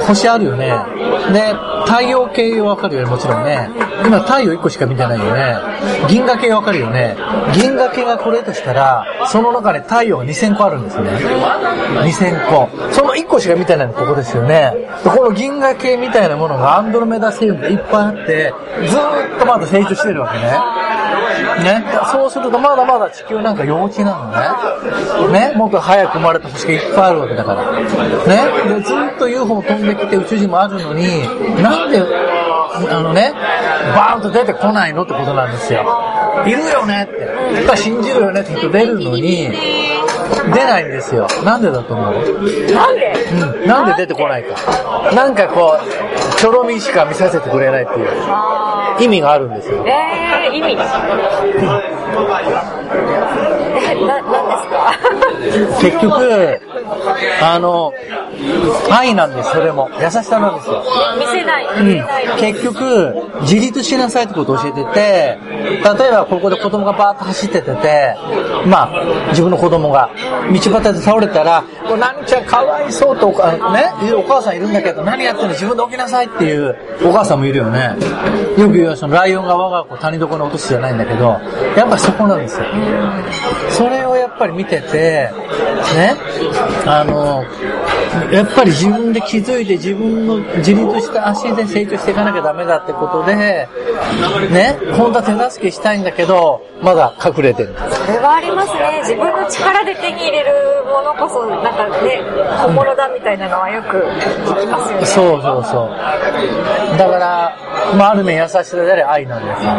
[0.07, 0.73] 星あるよね。
[1.33, 1.53] で、
[1.85, 3.69] 太陽系わかるよね、もちろんね。
[4.05, 5.57] 今太陽1個しか見てないよね。
[6.07, 7.15] 銀河系わかるよね。
[7.53, 11.11] 銀河系がこれとしたら、その中で太陽が2000個あるんですよね。
[12.03, 12.69] 2000個。
[12.91, 14.73] その1個しか見てないのここですよね。
[15.03, 18.53] この銀河系みたいなものがアンドロメダ星雲がいっぱいあって、
[18.87, 20.88] ずっとまだ成長してるわけね。
[21.63, 21.83] ね。
[22.11, 25.49] そうするとまだまだ地球なんか幼稚なのね。
[25.51, 25.53] ね。
[25.55, 27.71] もっと早く生まれた星がいっぱいあるわけだから。
[27.71, 27.81] ね。
[28.75, 31.03] で、ずっと UFO 飛んできて宇宙人もあるのに、
[31.61, 33.33] なんで、あのね、
[33.95, 35.83] バーンと出てこないのってことなんですよ。
[36.45, 37.21] いるよねって。
[37.55, 39.51] やっぱ信じるよねって人出るのに、
[40.53, 41.27] 出ないんですよ。
[41.43, 42.13] なんでだと思う？
[42.13, 43.13] なんで？
[43.31, 43.67] うん。
[43.67, 45.11] なんで出てこないか。
[45.13, 48.07] なんかこう、ちょろみしか見させてくれないっていう
[48.99, 49.85] 意味があるんですよ。
[49.87, 50.75] えー、意味え、
[54.05, 54.91] な、なんですか？
[55.81, 56.59] 結局、
[57.41, 57.93] あの、
[58.91, 59.89] 愛なんです、それも。
[59.99, 60.83] 優しさなんですよ。
[61.19, 62.37] 見せない、うん。
[62.37, 65.39] 結局、自立しなさいってことを教えてて、
[65.97, 68.15] 例えばここで子供がバーッと走っててて、
[68.65, 70.09] まあ、自分の子供が
[70.51, 75.49] 道端で倒れたら、これ何ちゃんかわいそうと、あのね、お母さんいるんだけど、何やってんの？
[75.49, 77.95] 自分で起きなさいっていうお母さんもいるよね。
[78.57, 81.39] よく言うそのライオンが我が子を谷底に落とすじゃないんだけど、
[81.75, 82.65] やっぱそこなんですよ。
[83.69, 85.31] それをやっぱり見てて、
[85.95, 86.15] ね、
[86.85, 87.43] あの、
[88.31, 93.35] やっぱり自分で気づいて自分の自立した足で成長していかなきゃダメだってことで、
[94.49, 97.75] ね、本当は手助けしたいんだけど、まだ隠れてる。
[97.77, 98.99] それはありますね。
[99.03, 100.51] 自分の力で手に入れる
[100.85, 102.21] ものこそ、なんかね、
[102.61, 105.05] 本物だみたいなのはよく聞きますよね。
[105.05, 106.97] そうそうそう。
[106.97, 107.57] だから、
[107.95, 109.71] まあある面優しさであり愛なんですよ。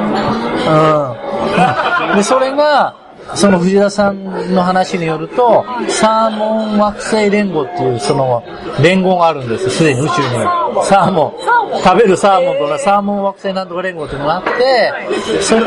[2.10, 2.16] うん。
[2.16, 2.94] で、それが、
[3.34, 8.42] その藤田さんの話によると、サーモン惑星連合っていうその
[8.82, 10.84] 連合があるんですすでに宇宙には。
[10.84, 11.60] サーモン。
[11.82, 14.92] 食べるサーモンとかサーモン惑星なんとか連合っていうのがあって、
[15.40, 15.62] そこ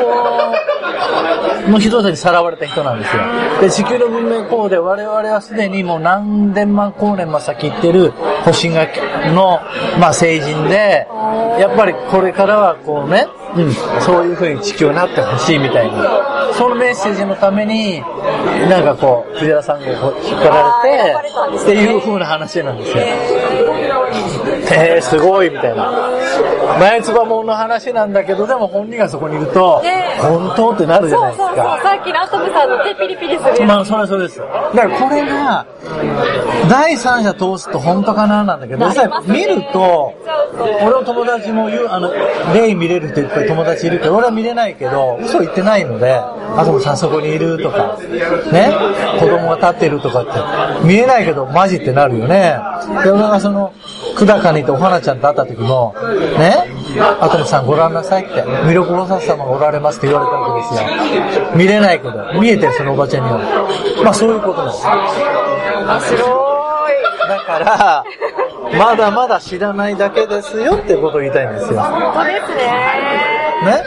[1.69, 3.23] の人たちにさらわれた人なんですよ。
[3.61, 8.11] で、地球の文明項で我々はすでにもう何千万光年も先行ってる
[8.43, 8.87] 星が
[9.33, 9.59] の、
[9.99, 11.07] まあ、成人で、
[11.59, 16.33] やっぱりこれからはこうね、うん、そういう風に地球になってほしいみたいな。
[16.53, 18.01] そのメッセージのために、
[18.69, 23.03] なんかこう、藤原さんがこう引っ張られて、っていう風な話なんですよ。
[24.71, 25.91] えー、すごいみたいな。
[26.79, 31.65] 前つばもんの話なんだけど、でも本人がそこにいると、ね本当ってなるじゃないですそうそうそう。
[31.65, 31.79] か。
[31.83, 33.65] さっきのアトムさんの手ピリピリする。
[33.65, 34.39] まあ、それはそうです。
[34.39, 35.65] だからこれが、
[36.69, 40.13] 第三者通すと本当かななんだけど、実際見ると、
[40.81, 42.11] 俺の友達も言う、あの、
[42.53, 47.97] 霊見れるっていっぱい友達いるけど、俺は見れないけど、嘘言ってないので、あともさんそこにいるとか、
[48.51, 48.71] ね、
[49.19, 50.25] 子供が立ってるとかっ
[50.81, 52.57] て、見えないけどマジってなるよね。
[53.03, 53.73] で、俺がその、
[54.15, 55.93] 久高にいてお花ちゃんと会った時も、
[56.37, 56.65] ね、
[57.19, 61.51] アトムさんご覧なさいって、魅力菩薩様がおられますって言われたわけですよ。
[61.55, 63.39] 見れないけど、見えてるそのおばちゃんには。
[64.03, 64.85] まあそういうことなんです。
[64.85, 66.17] 面白
[66.89, 66.93] い。
[67.27, 68.03] だから、
[68.77, 71.79] まだまだ知らないだけですよってことを言いたいんですよ。
[71.81, 73.42] 本当ですね。
[73.65, 73.83] ね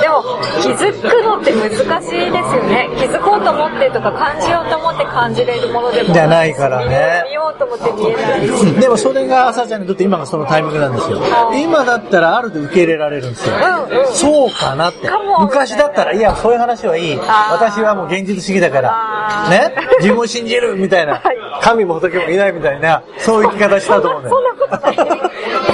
[0.00, 0.22] でも、
[0.60, 2.88] 気づくのって難しいですよね。
[2.96, 8.72] 気づこうと思ってとか感じようと思って感じれるものでもじゃないからね見ようと思って見えないし。
[8.80, 11.20] でもそれが朝ちゃんにとって今がそのタイミングなんですよ。
[11.54, 13.54] 今だったらあるで受け入れられるんですよ。
[13.56, 15.10] うんうんそうかなって。
[15.40, 17.18] 昔だったら、いや、そういう話はいい。
[17.18, 21.36] 私はもう現実主義だからね自分を信じるみたいなはい。
[21.62, 24.36] 神も仏もいないみたいな、そういう生き方したと思うんだよ。
[24.36, 25.73] そんなことない。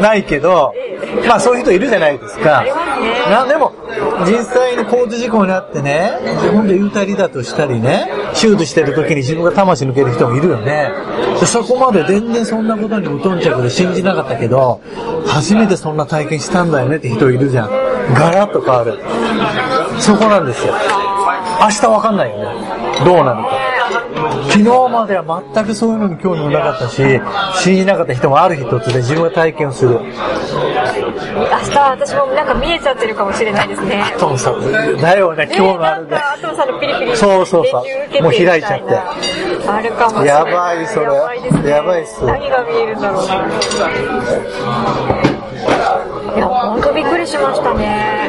[0.00, 0.74] ないけど、
[1.26, 2.64] まあそういう人いるじゃないですか。
[3.30, 3.72] な、でも、
[4.26, 10.90] 実際に交通事故になってね、自分で幽体離脱したりね、手術してる時に自分が魂抜ける人もいるよね。
[11.40, 14.80] でそこまで全然そんなことに無頓着で信じなかったけど、
[15.26, 17.70] 初めてそんな体験したんだよねって人いるじゃん。
[18.14, 18.98] ガラッと変わる。
[19.98, 20.74] そこなんですよ。
[21.60, 22.44] 明日わかんないよね。
[23.04, 23.75] どうなるか。
[24.56, 27.02] 昨日までは全くそういうのに興味もなかったし、
[27.56, 30.00] 信じなかった人もある日突然自分が体験をする。
[30.00, 30.06] 明
[31.70, 34.02] 日私もなんか見えちゃってるかもしれないですね。
[34.18, 34.60] トムさん、
[35.00, 36.16] だよね、今日のあれで。
[36.16, 37.16] アトムさんのピリピリ。
[37.16, 37.84] そうそうそ
[38.18, 38.84] うもう開いちゃって
[39.68, 40.26] あるかもしれない。
[40.26, 41.70] やばいそれやばいですね。
[41.70, 43.34] やばいっす何が見えるんだろうな。
[46.36, 48.28] いや、ほんとびっくりしましたね。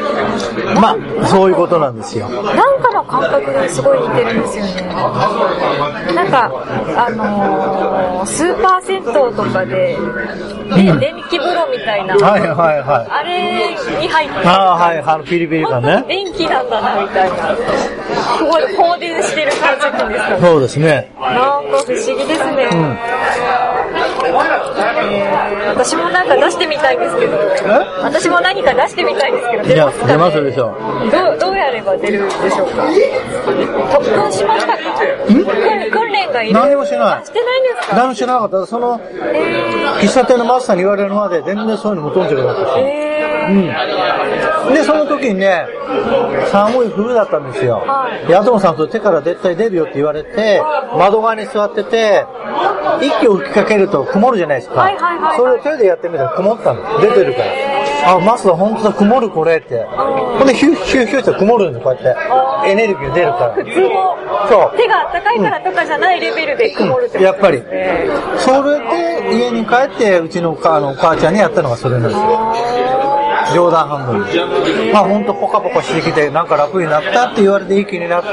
[0.80, 2.28] まあ、そういうことなんですよ。
[2.28, 4.82] なんかの感覚がすごい似てるんですよね。
[6.14, 6.50] なんか、
[6.96, 9.98] あのー、スーパー銭湯とかで、
[10.74, 13.06] で電気風呂みたいな、はいはいはい。
[13.10, 16.04] あれに入ってああ、はい、あの、ピリピリ感ね。
[16.08, 17.36] 電気なんだな、みたいな。
[18.38, 20.40] こう放電してる感じっていうんですかね。
[20.40, 21.12] そうですね。
[21.20, 22.68] なんか不思議ですね。
[22.72, 23.67] えー
[25.68, 27.38] 私もなんか出してみたいんですけど、
[28.02, 29.64] 私も何か出してみたいんですけど、
[30.06, 30.74] 出ますでしょ。
[31.10, 32.84] どうどうやれば出るんでしょうか。
[33.92, 34.78] 特訓しましたか？
[35.26, 35.44] 訓
[35.90, 36.54] 訓練がいる。
[36.54, 37.00] 何もしない。
[37.00, 37.96] あしてないんですか？
[37.96, 38.66] 何も知らなかった。
[38.66, 39.00] その、
[40.00, 42.80] 喫茶店のマスターに言われるまで全然そういうの無頓着だったし。
[42.80, 43.17] え
[43.48, 44.74] うん。
[44.74, 45.66] で、その時にね、
[46.50, 47.82] 寒い冬だったんですよ。
[47.86, 50.62] はいヤトモさんと手から絶対出るよって言われて、
[50.98, 52.26] 窓側に座ってて、
[53.00, 54.90] 息を吹きかけると曇るじゃないですか。
[55.36, 57.00] それを手でやってみたら曇ったの。
[57.00, 58.14] 出てるから。
[58.14, 59.84] あ、マスター本当だ、曇るこれって。
[59.84, 62.70] ほんで、ヒュッヒュッヒュッって曇るんですこうやって。
[62.70, 63.52] エネルギーが出るから。
[63.54, 72.97] 普通のそう手が温かいからとかじゃないレベルで曇るってことやっぱりえーそれで家に帰って、うちのあのお母ちゃんにやったのがそれなんですよ。
[73.54, 74.92] 冗談半分に。
[74.92, 78.28] まあほんとポカポカしてきて、なんか楽になったって言われていい気になって、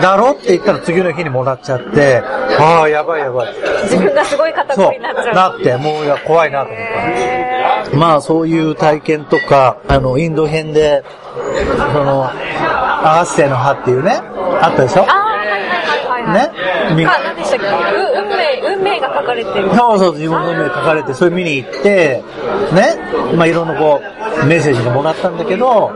[0.00, 2.22] だろって言ったら次の日にもらっちゃって、
[2.58, 3.54] ああ、やばいやばい。
[3.84, 5.34] 自分がすごい肩こりになっちゃう。
[5.34, 6.80] なって、もういや怖いなと思っ
[7.90, 7.96] た。
[7.96, 11.04] まあそういう体験とか、あの、インド編で、
[11.92, 12.30] その、
[13.02, 14.20] アガッセの葉っていうね、
[14.60, 15.06] あったでしょ？
[15.08, 15.26] あ
[16.34, 16.50] ね？
[17.04, 17.66] か、何でしたっけ？
[19.30, 19.70] かれてる。
[19.74, 22.22] そうそう、自分の目で書かれて、それ見に行って、
[22.74, 22.98] ね。
[23.36, 24.00] まあいろんなこ
[24.42, 25.92] う、メッセージがもらったんだけど、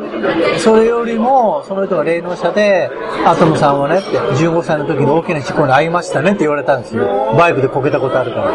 [0.59, 2.91] それよりも、その人が霊能者で、
[3.25, 7.35] アトムさんはねって、15歳の時に大きな事故に遭いましたねって言われたんですよ。
[7.37, 8.53] バイクでこけたことあるから。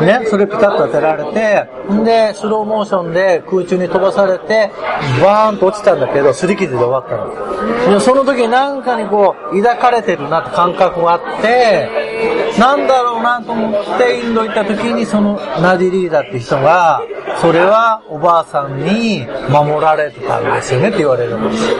[0.00, 4.70] ね、それピタッと当てられて、んで、スローモーションで空中に飛ばされて、
[5.22, 7.94] バーンと落ちたんだけど、擦り傷で終わったの。
[7.94, 11.88] でその時なんかにこう、抱かれてるなって感覚があって、
[12.58, 17.02] なんだろうなと思ってインド行った時にそのナディリーダーって人が、
[17.40, 21.76] それはおばあさんに守られてたんですよねって言われるんですよ。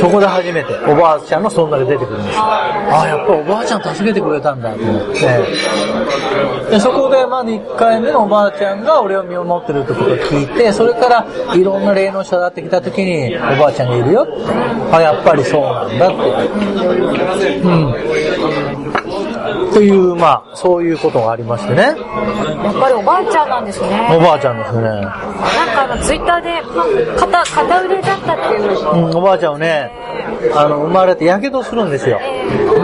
[0.00, 2.42] そこで初めておばあちゃんの存在が出てくるんですよ。
[2.42, 5.20] ああ、やっぱおばあちゃん助けてくれたんだと思って。
[6.70, 14.32] でそこでまず1回目のおばあちゃんが俺を見守ってるってことを聞いて、それからいろんな霊能者がってきた時におばあちゃんがいるよって。
[14.96, 16.16] あ、やっぱりそうなんだって。
[17.58, 19.03] うん。
[19.72, 21.82] という、まあ、そういうことがありましてね。
[21.82, 21.94] やっ
[22.80, 24.08] ぱりおばあちゃんなんですね。
[24.12, 24.82] おばあちゃんですね。
[24.82, 26.62] なんかあの、ツイッターで、
[27.18, 28.92] 片、片腕だったっていう。
[28.92, 29.90] うん、おばあちゃんはね、
[30.54, 32.20] あの、生まれて火傷するんですよ。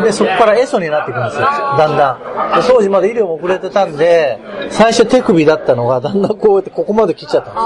[0.03, 1.43] で、そこからエソになっていくんですよ。
[1.43, 2.61] だんだん。
[2.61, 4.39] で当時まだ医療も遅れてたんで、
[4.71, 7.61] 最初手首だったのが、だんだんこうやってここまで切っちゃったんで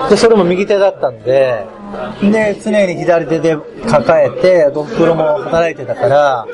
[0.00, 0.10] すよ。
[0.10, 1.66] で、それも右手だったんで、
[2.20, 3.56] で、常に左手で
[3.88, 6.46] 抱えて、ドックロも働いてたから、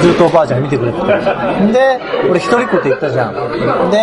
[0.00, 1.06] ずっとおばあちゃん見てくれてた。
[1.06, 3.90] で、俺一人っ子って言ったじゃん。
[3.90, 3.96] で、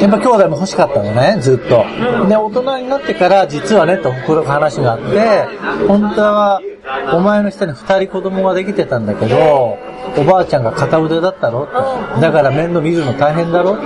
[0.00, 1.84] やっぱ兄弟も欲しかったのね、ずっと。
[2.28, 5.46] で、大人になってから、実はね、と、この話があって、
[5.86, 6.60] 本当は、
[7.12, 9.78] お前の下に二人子供ができてたんだけど、
[10.16, 11.64] おばあちゃんが片腕だったろ？
[11.64, 12.20] って。
[12.20, 13.74] だから面倒見るの大変だろ？
[13.74, 13.84] って。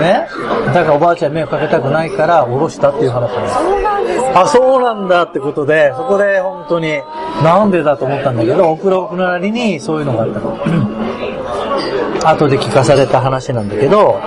[0.00, 0.26] ね？
[0.66, 3.93] だからおばあちゃんに迷惑かけたくないから、おろしたっていう話なそうなんです
[4.34, 7.00] あ、そうなんだってことで、そこで本当に、
[7.42, 10.58] なんでだと思ったんだけど、おふろくなりにそういうのがあったの。
[12.26, 14.18] 後で聞かされた話なんだけど、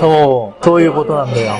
[0.00, 1.52] そう、そういうことなんだよ。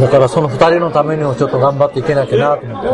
[0.00, 2.90] だからその二人のためにもちょっと頑張っていけなきゃなと思って。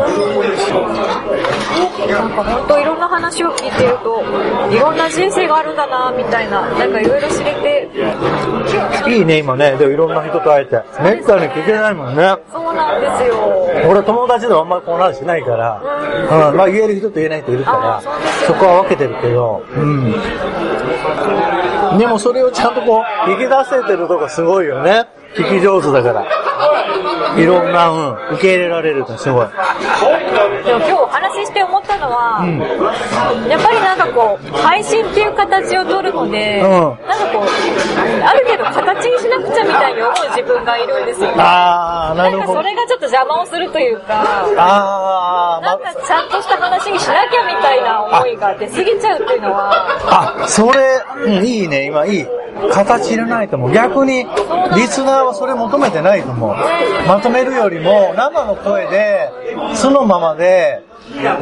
[2.11, 4.21] なんか本当いろんな話を聞いてると、
[4.69, 7.89] いろんな人生があるんだな、みたいな、なんかいろいろ知れて。
[9.09, 9.75] いいね、今ね。
[9.77, 10.81] でもいろんな人と会えて。
[11.01, 12.35] めったに聞けないもんね。
[12.51, 13.35] そうなんですよ。
[13.89, 15.81] 俺友達ではあんまりこの話しないから、
[16.49, 18.01] うん、まあ言える人と言えない人いるから、
[18.45, 20.13] そこは分けてるけど、うん。
[21.97, 25.05] でもそれをちゃんとこう、引き出せてるとこすごいよね。
[25.35, 26.25] 聞き上手だから。
[27.37, 29.47] いろんな、うん、受け入れられるとすごい。
[29.47, 32.59] でも今日お話しして思ったのは、うん、
[33.49, 36.97] やっぱりなんかこう、配信っていう形を取るので、うん、なんか
[37.33, 41.35] こう、ある程度形にしなくちゃみたいに思う自分がいるんですよ、ね。
[41.37, 42.61] ああ、なるほど。
[42.61, 44.21] なんかそれがちょっと邪魔をするというか、
[44.57, 50.43] ああ、なんかちゃんとした話にしなきゃみたいな思いが出過ぎちゃうっていうのは。
[50.43, 52.27] あ、それ、うん、いいね、今いい。
[52.71, 53.71] 形いらないと思う。
[53.71, 54.25] 逆に、
[54.75, 56.55] リスナーはそれ求めてないと思う。
[57.07, 59.29] まとめるよりも、生の声で、
[59.73, 60.83] そのままで、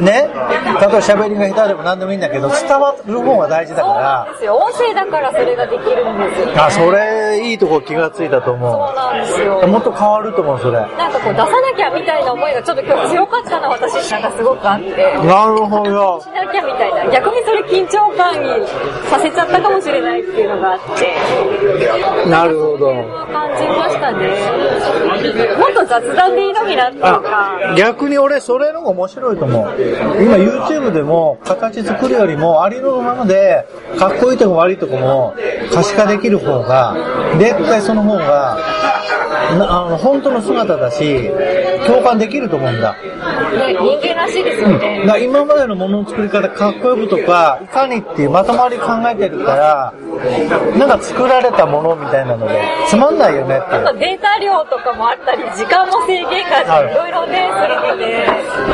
[0.00, 4.24] 例えば喋りが下手でも何でもいいんだけど、伝わる方が大事だから。
[4.26, 4.56] そうですよ。
[4.56, 6.52] 音声だからそれができるんですよ、ね。
[6.56, 8.72] あ、それ、いいとこ気がついたと思う。
[8.72, 9.68] そうなんですよ。
[9.68, 10.80] もっと変わると思う、それ。
[10.80, 14.90] なんかこう、出さなきゃみたいな思いがちょっと今日強かったな、私なんかすごくあって。
[15.24, 16.20] なるほど。
[16.20, 17.10] しなきゃみたいな。
[17.12, 18.66] 逆にそれ緊張感に
[19.08, 22.28] させちゃったかもしれないっていうのがあって。
[22.28, 22.92] なるほど。
[23.32, 24.28] 感じましたね。
[25.58, 27.74] もっと雑談でいいのになっていうか。
[27.76, 29.49] 逆に俺、それの方が面白いと思う。
[29.50, 33.66] 今 YouTube でも形作るよりもありのままで、
[33.98, 35.34] かっこいいとこ悪いとこも
[35.72, 36.96] 可視化できる方が、
[37.38, 38.58] 絶対その方が、
[39.50, 41.30] あの、本当の姿だし、
[41.86, 42.92] 共感できると思うんだ。
[42.92, 45.02] ね、人間らしいですよね。
[45.04, 49.92] うん、今までのものの作り方かっこよくとか、いかにっていうまとまり考えてるから、
[50.78, 53.76] なんか作られたものみたいなので、つまんないよねって。
[53.76, 58.26] あとデータ量とかもあったり、時間も制限があって、いろいろね、するので、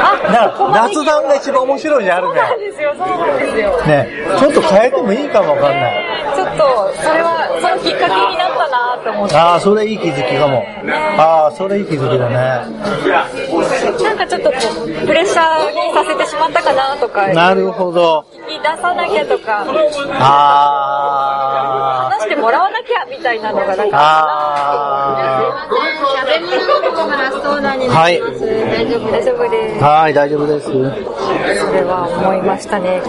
[0.03, 2.35] あ、だから雑談が一番面白いじゃん、あるね。
[2.35, 3.87] そうなんですよ、そうなんですよ。
[3.87, 4.09] ね、
[4.39, 6.07] ちょっと変えてもいいかもわかんない。
[6.57, 9.37] ちょっと、それは、そのきっかけになったなと思って。
[9.37, 10.65] ああ、それいい気づきかも。
[11.19, 12.37] ああ、それいい気づきだね。
[14.03, 17.29] なんかちょっとプレッシャーにさせてしまったかなとか。
[17.29, 18.25] なるほど。
[18.49, 19.67] 引き出さなきゃとか。
[20.21, 21.86] ああ。
[22.27, 25.69] 話してもらわなきゃみたいなのがなんかあ
[26.27, 28.41] 喋りにくいことがラストオーダーになります。
[28.41, 29.85] 大丈夫大丈夫です。
[29.85, 29.87] ー。
[29.87, 30.67] はい、大丈夫です。
[30.67, 30.73] そ
[31.73, 33.01] れは思いましたね。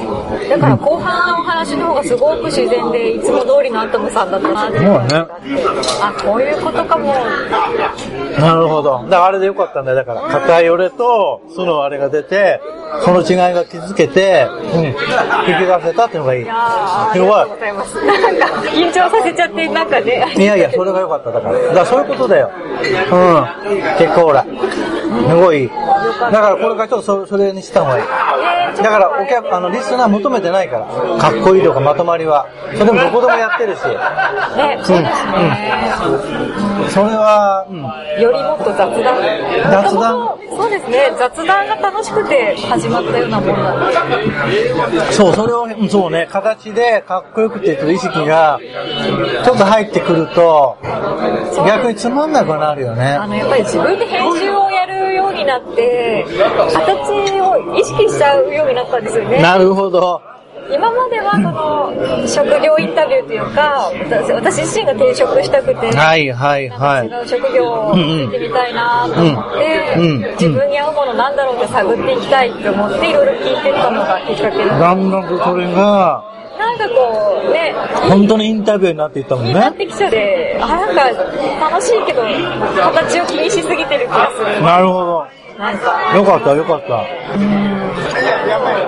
[0.49, 5.47] だから後半のお話の方がすごく自然で、いつも通りのアトムさんだったなっていう感じがあって、
[6.01, 7.13] あ、こういうことかも。
[8.39, 9.03] なるほど。
[9.03, 9.97] だからあれでよかったんだよ。
[9.97, 12.61] だから、硬い俺と、そのあれが出て、
[13.03, 16.43] その違いが気づけて、うん、引き出せたっていうのがいい。
[16.43, 17.57] いやーありがとうご。
[17.57, 18.05] ざいます。
[18.05, 20.27] なんか、緊張 させちゃって、なんかね。
[20.35, 21.53] いやいや、それが良かった、だから。
[21.53, 22.51] だからそういうことだよ。
[23.11, 23.47] うん。
[23.97, 24.43] 結果ほら。
[24.43, 25.69] すごい。
[26.31, 28.03] だからこれからちょっとそそれにした方がいい。
[28.03, 30.85] えーだからお客、あの、リスナー求めてないから。
[31.17, 32.47] かっこいいとかまとまりは。
[32.73, 33.83] それでもどこでもやってるし。
[33.87, 36.66] ね、そうですね。
[36.89, 37.81] それは、うん。
[38.21, 39.17] よりもっと雑談。
[39.69, 40.37] 雑談？
[40.49, 45.11] そうですね、雑談が楽しくて始まったようなもんなんで。
[45.11, 48.59] そう、それを、うんそうね、形でかっこよくって言ってる意識が、
[49.43, 50.77] ちょっと入ってくると、
[51.67, 53.27] 逆につまんなくなるよねあ。
[53.27, 56.25] の、やっぱり自分で編集をやるようになって、
[56.73, 59.41] 形を意識しちゃうようになったんですよね。
[59.41, 60.21] なるほど。
[60.69, 67.09] 今まではその、職業インタビューというか、私私自身が転職したくて、はいはいはい。
[67.09, 76.23] か違う職業をついてみたいなと思って、うんうん自分に合うものなんだろうって探っていきたいって思っていろいろ聞いてったのがきっかけで、だんだんとそれが、
[76.57, 77.73] なんかこうね、
[78.09, 79.53] 本当にインタビューになっていったもんね。
[79.53, 84.61] になってきちゃで、あ、なんか楽しいけど、形を気にしすぎてる気がする。
[84.61, 85.36] なるほど。
[85.57, 87.05] なんか、よかったよかった。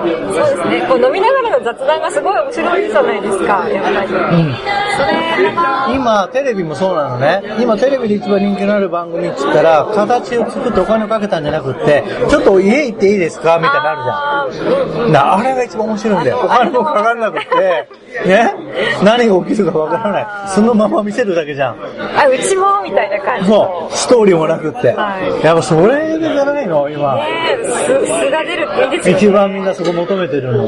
[0.00, 4.06] そうですね、こう飲みながらの雑談がすごい面白いじゃないですか、やっぱり。
[4.06, 4.18] う
[4.50, 4.54] ん。
[4.96, 7.42] それが、今、テレビもそうなのね。
[7.58, 14.14] 今、テレビで一番人気のある番組って言ったら、形を作ってお金をかけたんじゃなくって、ちょっと家行っていいですかみたいになるじゃん。
[14.14, 16.40] あーうんうんなあれが一番面白いんだよ。
[16.44, 18.54] お金もかからなくって、ね？
[19.02, 20.26] 何が起きるかわからない。
[20.48, 21.76] そのまま見せるだけじゃん。
[22.16, 23.88] あ、うちもみたいな感じその。
[23.90, 24.92] う、ストーリーもなくって。
[24.92, 26.88] はいやっぱそれじゃないの？
[26.88, 27.14] 今。
[27.16, 27.70] ねえ、素
[28.06, 29.20] 素が出るっていいですよね。
[29.22, 30.64] 一番みんなそこ求めてるの。
[30.64, 30.66] う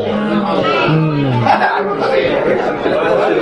[0.92, 1.40] ん。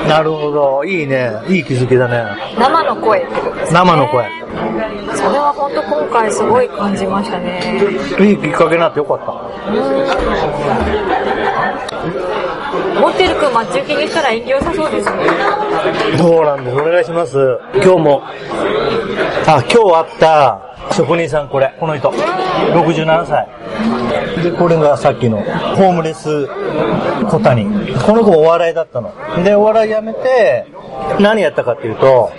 [0.09, 0.85] なるほど。
[0.85, 1.33] いいね。
[1.49, 2.25] いい気づきだね。
[2.59, 3.79] 生の声ってことですね。
[3.79, 4.29] 生の声。
[5.15, 7.81] それは本当今回すごい感じましたね。
[8.21, 9.27] いいきっかけになってよかった。
[13.01, 15.17] 持ってるくん待ち受けにしたら縁起良さそうですね。
[16.19, 16.77] そうなんです。
[16.77, 17.59] お願いします。
[17.75, 18.23] 今日も。
[19.47, 20.61] あ、今日会った
[20.93, 21.75] 職人さんこれ。
[21.79, 22.11] この人。
[22.11, 23.49] 67歳。
[24.43, 26.47] で、これがさっきのホームレス
[27.29, 27.65] 小谷。
[27.95, 29.13] この子お笑いだったの。
[29.45, 30.67] で、お笑いやめて、
[31.19, 32.33] 何やったかっていうと、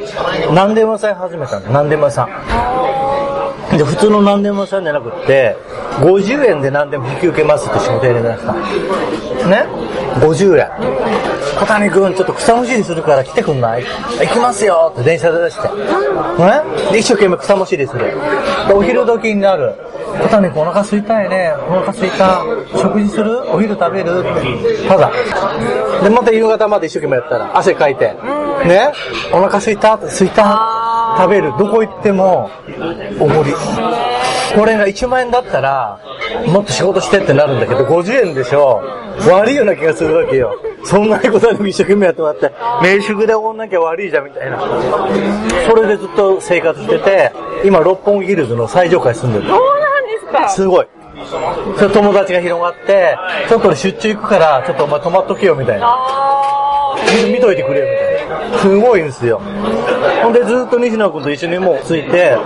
[0.54, 1.72] 何でも屋さん始めたの。
[1.72, 3.78] 何でも屋さん。
[3.78, 5.56] で、普通の何でも屋さんじゃなくって、
[6.00, 8.54] 50円で何でも引き受けますって仕事やりだした。
[9.48, 9.66] ね
[10.20, 11.41] ?50 円。
[11.62, 13.84] 小谷くん、ちょっと草むしりするから来てくんない？
[14.20, 15.68] 行きますよって電車で出して。
[15.68, 15.74] ね
[16.92, 18.06] で一生懸命草むしりする。
[18.68, 19.76] で、お昼時になる。
[20.24, 21.54] 小谷くんお腹空いたいね。
[21.70, 22.44] お腹空いた。
[22.76, 23.48] 食事する？
[23.52, 24.22] お昼食べる？
[24.22, 24.88] って。
[24.88, 25.12] ただ。
[26.04, 28.08] で、また夕方まで一生懸命やったら、汗かいて。
[28.66, 28.92] ね？
[29.32, 29.94] お腹空いた？
[29.94, 31.16] って空いた？
[31.20, 31.54] 食べる？
[31.60, 32.50] どこ行っても、
[33.20, 33.54] おごり。
[34.56, 36.00] これが1万円だったら、
[36.48, 38.82] もっと仕事してってなるんだけど、50円でしょ
[39.30, 40.56] 悪いような気がするわけよ。
[40.84, 44.60] そんなにことに一生懸命やってもらって、名宿でおんなきゃ悪いじゃんみたいな。
[45.68, 47.32] それでずっと生活してて、
[47.64, 49.48] 今六本木ヒルズの最上階住んでる。
[49.48, 50.50] そうなんですか。
[50.50, 50.88] すごい。
[51.78, 55.98] それ友達が広がって、ちょっと俺出張行くから、ちょっとお前泊まっとけよみたいな。
[57.32, 58.11] 見といてくれよみたいな。
[58.62, 59.42] すごいんですよ。
[60.24, 62.38] ほんでずっと西野君と一緒にもうついて、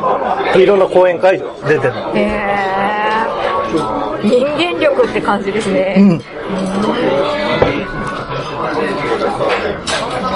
[0.55, 1.93] いろんな講演会出てる。
[2.15, 4.25] へー。
[4.27, 5.95] 人間力って感じですね。
[5.99, 6.07] うん。
[6.07, 6.21] 面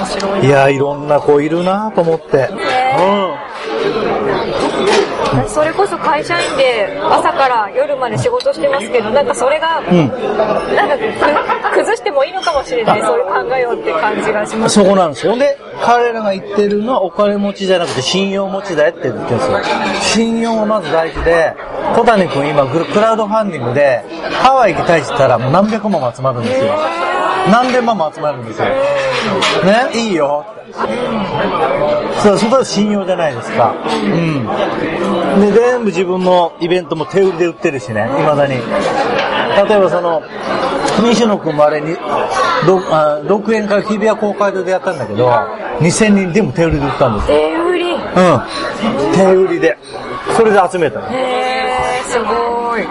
[0.06, 2.48] 白いいや、いろんな子いるなと思って。
[5.32, 10.08] 私それこそ会社員で朝から夜まで仕事してますけど、なんかそれが、うん。
[10.76, 10.96] なんか
[12.52, 14.60] かもしれない、そういう考えをって感じがしうん。
[14.60, 14.74] ます。
[14.74, 15.36] そこなんですよ。
[15.36, 19.58] で、彼らが言ってるのはお金持ちじゃなくて信用持ちだよって言ってるんですよ。
[20.00, 21.54] 信用はまず大事で、
[21.96, 24.04] 小谷君今グルクラウドファンディングで
[24.42, 26.72] ハワイ行きたいって言ったらもう何百万も集まるんですよ。
[27.50, 28.66] 何千万も集まるんですよ。
[28.66, 28.74] ね、
[29.94, 30.60] いいよって。
[32.20, 33.74] そう、そこは信用じゃないですか。
[34.04, 34.46] うん。
[35.40, 38.54] で、全部自分のイベントも手売りで売ってるしね、未だに。
[38.54, 40.22] 例えばその、
[41.00, 41.96] 西野君もあれに、
[42.66, 45.28] どあ独演会日比谷公会堂でやったんだけど、
[45.80, 47.38] 2000人でも手売りで売ったんですよ。
[47.38, 47.92] 手売り？
[47.92, 48.00] うん。
[49.14, 49.78] 手売りで。
[50.36, 51.06] それで集めたの。
[51.10, 52.86] へー、すごい。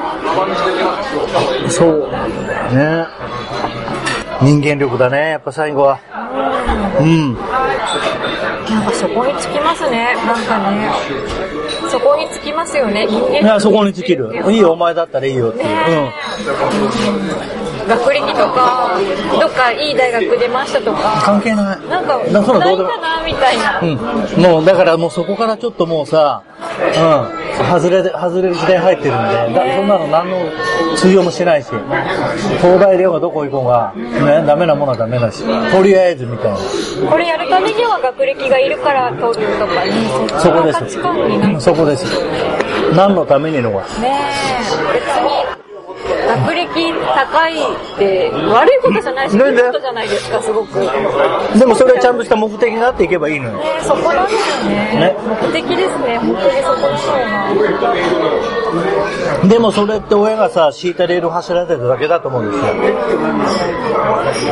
[1.70, 2.10] そう。
[2.76, 3.06] ね。
[4.42, 6.00] 人間力だね、やっぱ最後は。
[7.00, 7.34] うん。
[7.34, 7.40] な
[8.80, 10.16] んかそこにつきますね。
[10.26, 10.90] なんかね。
[11.90, 13.06] そこにつきますよね。
[13.10, 14.32] 人間いや、そこに尽きる。
[14.50, 15.68] いいよ、お前だったらいいよっていう。
[15.68, 16.14] ね
[17.90, 18.92] 学歴とか、
[19.40, 20.98] どっかいい大学出ましたとうん。
[20.98, 21.90] か、関係ない。
[21.90, 22.54] なんか、ないか
[23.00, 23.80] な、みたいな。
[23.82, 23.86] う
[24.40, 24.42] ん。
[24.42, 26.44] もう、だからもうそこからちょっともうさ、
[26.80, 27.72] うん。
[27.72, 30.38] 外れで、外れる時代入ってるんで、だそんなの何の
[30.96, 31.70] 通用もしないし、
[32.62, 36.58] 東大出ようがどこ行こうが、ね、ダメなものはダメだし、とりあえずみたいな。
[37.10, 39.92] これやるためには学歴がいるから取るとかね、
[40.40, 42.06] そこですそこです。
[42.96, 43.82] 何のためにのが。
[43.82, 43.86] ね
[44.90, 50.80] え、別に、学歴高いって悪いことじゃないし、いいことじゃないですか、すごく。
[50.80, 50.88] ね
[51.58, 53.60] でもそれはちゃんとした目的があっていけばいいのよ。
[53.64, 54.76] えそこなんですよね。
[55.00, 57.78] ね目的ですね、本当にそこなのよ
[59.44, 59.50] な。
[59.50, 62.74] でもそれって親がさ、敷いたレールを走らせてただけだと思うんですよ。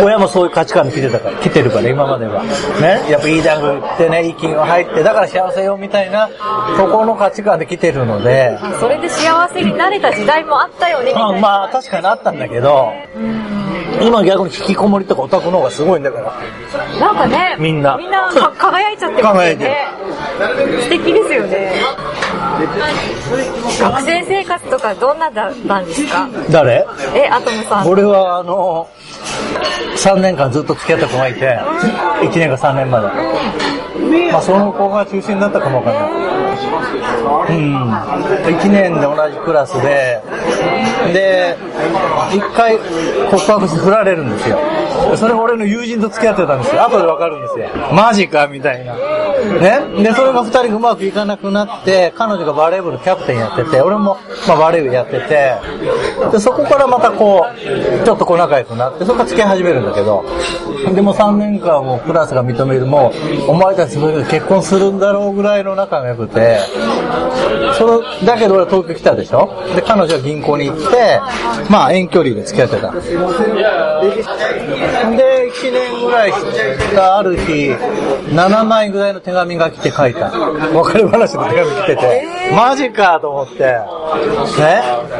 [0.03, 2.43] 親もそういう価値観で来てたから、来てるから、今までは。
[2.43, 3.05] ね。
[3.09, 6.29] やっぱいい大学行ってね、いい企業入って、だから幸せよみたいな、
[6.77, 11.29] そこの価値観で来てるので、それで幸せになれた時代もあったよね、みたいな。
[11.29, 12.91] まあまあ確かにあったんだけど、
[14.01, 16.33] 今逆に引きこもりとかオタクの方がすごいんだから。
[16.99, 19.87] なんかね、みんなみんなか輝いちゃってますよね。
[20.83, 21.73] 素敵ですよね。
[23.79, 26.27] 学生生活とかどんなだったんですか？
[26.51, 26.85] 誰？
[27.15, 27.87] え、アトムさん。
[27.87, 28.87] 俺はあの、
[29.95, 31.59] 3年間ずっと付き合った子がいて、
[32.21, 33.07] 1年か3年まで。
[34.31, 36.27] まあその子が中心だったかもわかんない。
[37.49, 37.91] うん。
[37.91, 40.21] 1年で同じクラスで、
[41.13, 41.55] で、
[42.31, 42.77] 1回
[43.29, 44.57] 告白して振られるんですよ。
[45.15, 46.83] それ俺の友人と付き合ってたんですよ。
[46.83, 47.67] 後でわかるんですよ。
[47.93, 48.95] マジかみたいな。
[48.95, 50.03] ね？
[50.03, 55.53] で、それが2人うまくいかなくなって、彼女がバレーボールキャプテンやってて、俺も、まあ、バレー部やってて、
[56.31, 60.25] で、そこからまたこう、ちょっとこう仲良くなって、そこから付き合い始めるんだけど、
[60.93, 63.13] でも3年間もクラスが認めるも
[63.47, 66.59] う、お前たちそれで結婚するんだろうぐらいの仲が良くて、
[67.77, 69.49] その、だけど俺東京来たでしょ？
[69.75, 70.83] で、彼女は銀行に行って、
[71.69, 72.91] まあ遠距離で付き合ってた。
[72.91, 72.99] で、
[75.51, 77.71] 1年ぐらいしたある日、
[78.29, 80.29] 7枚ぐらいの手紙が来て書いた。
[80.29, 83.79] 別れ話の手紙来てて、マジかと思って、ね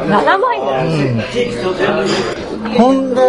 [0.08, 0.66] ？7枚だ。
[2.76, 3.20] ほんで、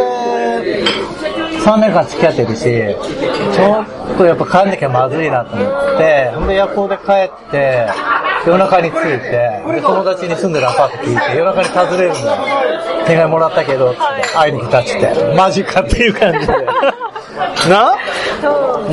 [1.58, 3.82] 3年間付き合ってるし、ちょ
[4.14, 7.88] っとやっぱ帰んなきゃまずいなと思って、ほんで夜行で帰って、
[8.46, 12.38] 夜中に着いて、で友達に住んでるアパート聞いて、夜中に訪ねるんだよ。
[13.06, 14.04] 手紙もらったけど、つって
[14.36, 16.54] 会いに来たっつって、マジかっていう感じで。
[17.70, 17.98] な？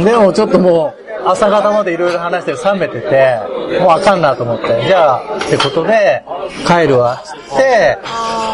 [0.05, 3.39] でもちょっともう、朝方までいろいろ話して冷めてて、
[3.81, 6.23] もうあかんなと思って、じゃあ、ってことで、
[6.67, 7.99] 帰るわ、つって、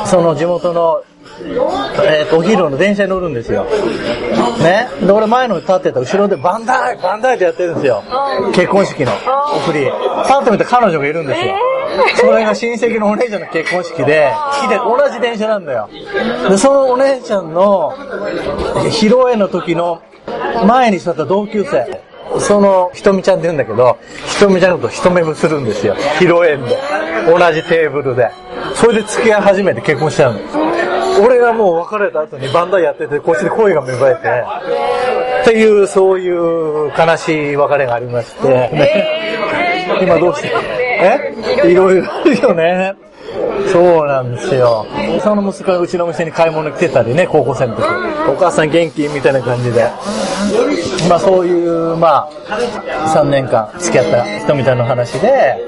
[0.07, 1.03] その地元の
[2.05, 3.65] えっ、と、お昼の電車に乗るんですよ。
[4.63, 4.89] ね？
[5.01, 8.03] で、俺前の立ってた後ろでバンダイバンダイってやってるんですよ。
[8.55, 9.13] 結婚式の
[9.67, 9.91] 送り。
[10.27, 11.55] パッと見て彼女がいるんですよ。
[12.17, 14.33] それが親戚のお姉ちゃんの結婚式で、
[14.63, 15.89] 来て、同じ電車なんだよ。
[16.49, 17.93] で、そのお姉ちゃんの、
[18.91, 20.01] 披露宴の時の
[20.67, 22.03] 前に座った同級生。
[22.39, 25.95] その、ひとみちゃんって言うんだけど、ひとみちゃんと一目するんですよ。
[26.19, 26.79] 披露宴で。
[27.27, 28.31] 同じテーブルで。
[28.75, 30.41] それで付き合い始めて結婚しちゃうの。
[31.21, 34.45] 俺がもう別れた後にバンダイやってて、こっちで恋が芽生えて、
[35.43, 40.53] っていう、そういう悲しい別れがありまして、ね今どうして
[41.03, 41.71] え？
[41.71, 42.95] いろいろあるよね。
[43.73, 44.87] そうなんですよ。
[45.23, 47.85] その息子がうちの店に買い物来てたりね、高校生の時。
[48.31, 49.09] お母さん元気？
[49.09, 49.91] みたいな感じで。
[51.09, 52.31] まあそういう、まあ、
[53.15, 55.59] 3年間付き合った人みたいな話で、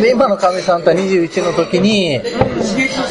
[0.00, 2.20] で、今のかみさんとは21の時に、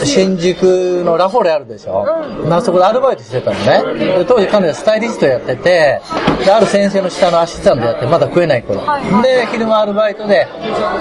[0.04, 2.06] 新宿のラフォーレあるでしょ、
[2.48, 4.18] まあそこでアルバイトしてたのね。
[4.20, 6.02] で当時彼女はスタイリストやってて、
[6.46, 8.82] で、ある先生の下のアシスタントやって、まだ食えない頃。
[9.22, 10.48] で、昼間アルバイトで、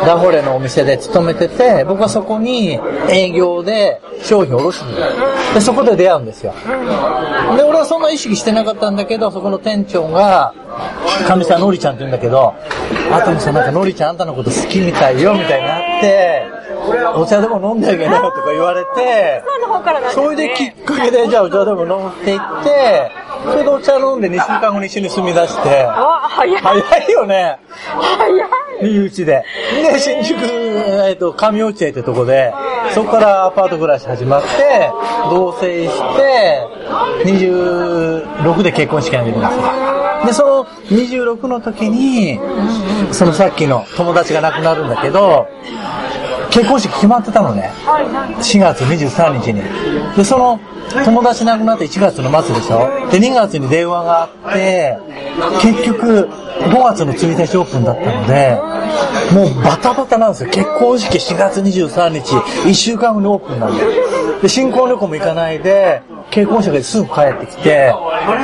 [0.06, 2.78] ラフォーレのお店で勤めてて、僕はそこに
[3.08, 5.12] 営業で商品を卸すんだよ。
[5.54, 6.52] で、そこで出会うんですよ。
[7.56, 10.52] で、俺はそんな意識してなかったんだけど、そこの店長が、
[11.26, 12.54] かみさんのりちゃんって言うんだけど、
[13.12, 15.97] あとにさ、なんかのりちゃんあんたのこと好きみたいよ、みたいにな
[17.14, 19.42] お茶でも飲んであげなよとか言われて、
[20.12, 23.10] それできっかけで、じゃあお茶でも飲むって言って、
[23.44, 26.60] それでお茶飲んで2週間後に一緒に住み出して、あ、早い。
[26.60, 27.58] 早いよね。
[27.76, 28.58] 早い。
[28.82, 29.44] 身内で。
[29.92, 32.52] で、新宿、えっ、と、上落合ってとこで、
[32.94, 34.90] そこからアパート暮らし始まって、
[35.30, 36.66] 同棲して、
[37.24, 39.87] 26で結婚式挙げるんです
[40.64, 42.38] 26の時に、
[43.12, 45.46] そのさっきの友達が亡くなるんだけど、
[46.50, 47.70] 結婚式決まってたのね。
[47.84, 49.62] 4月23日に。
[50.16, 50.58] で、その、
[51.04, 54.98] 友達亡くなって1月の末でしょで、2月に電話があって、
[55.62, 56.28] 結局、
[56.60, 58.60] 5月の1日オープンだったので、
[59.32, 60.50] もうバタバタなんですよ。
[60.50, 62.34] 結婚式4月23日、
[62.68, 63.82] 1週間後にオープンなんで。
[64.42, 67.92] で、新婚旅行も行かないで、結婚式ですぐ帰ってきて、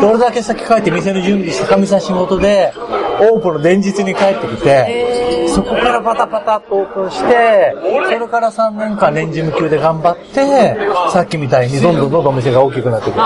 [0.00, 2.72] どれだけ先帰って店の準備して、かみさん仕事で、
[3.20, 7.74] オープンの前日に帰ってきて、そこからバタバタとオープンして、
[8.04, 10.76] それから3年間年次無休で頑張って、
[11.12, 13.22] さっきみたいにどんどんどんどんお店が大きくなってくる。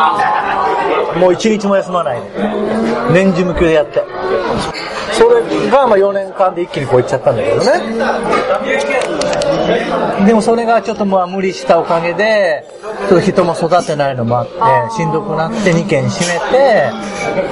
[1.20, 2.28] もう一日も休まないで。
[3.12, 4.02] 年次無休でやって。
[5.12, 7.64] それがまあ4年間で一気にこういっちゃったんだけどね。
[10.26, 12.64] でもそれがちょっとまあ無理したおかげで、
[13.08, 16.90] ちょっと人も育てないのもあって、しんどくなって2軒閉めて、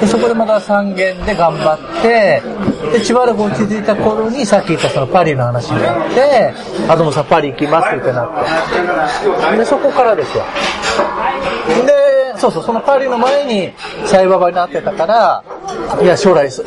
[0.01, 2.43] でそこでまた3軒で頑張って、
[2.93, 6.55] で、しばらく落ち着いた頃にさっき言ったそのパリの話になって、
[6.89, 8.31] あ、どうもさ、パリ行きますってなっ
[9.51, 9.57] て。
[9.57, 10.45] で、そこからですよ。
[11.87, 12.06] で、
[12.39, 13.73] そうそう、そのパリの前に
[14.05, 15.43] サイババになってたから、
[16.03, 16.63] いや、将来せ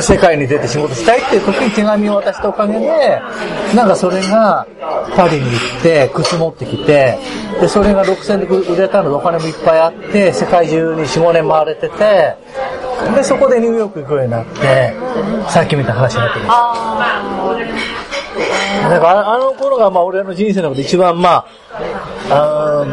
[0.00, 3.20] 世界に出て仕事したいっていう時に手紙を渡したおかげで、
[3.74, 4.66] なんかそれが
[5.16, 5.50] パリに行
[5.80, 7.18] って、靴持ってきて、
[7.60, 12.36] で、それが6000で売れたのでお金もいっぱいあって、世界中に4、5年回れてて、
[13.14, 14.94] で、そこでニューヨーク行くようになって、
[15.48, 16.40] さっき見た話になって
[18.84, 21.46] るだからあの頃がまあ俺の人生の中で一番ま
[22.30, 22.86] あ、あ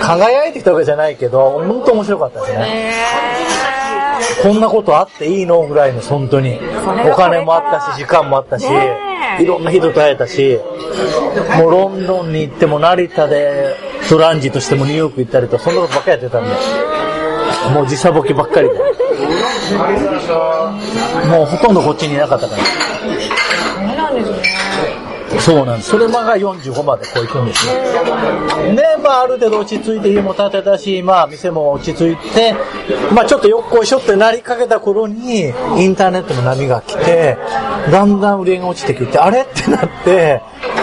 [0.00, 2.92] 輝いてきたわけじゃないけど、本当面白かったですね。
[4.42, 6.58] こんなことあっていいのぐらいの、本当に。
[7.10, 8.66] お金もあったし、時間もあったし、
[9.38, 10.58] いろんな人と会えたし、
[11.58, 13.76] もうロンドンに行っても成田で
[14.08, 16.50] トランジットしてもニューヨーク行ったりと、そんなことばっかりやってたんで。
[17.74, 18.74] もう時差ボケばっかりで。
[21.28, 22.62] もうほとんどこっちにいなかったから。
[25.40, 25.90] そうなんです。
[25.90, 26.08] そうなんです。
[26.08, 27.72] それまが45までこう行くんですよ。
[28.74, 32.54] で、まあある程度落ち着いて家も建てたし、まあ店も落ち着いて、
[33.14, 37.36] まあちょっとよっこいしょってなりかけた頃に、インターネットの波が来て、
[37.90, 39.42] だんだん売り上げが落ちてきて、あれ？
[39.42, 40.42] ってなって、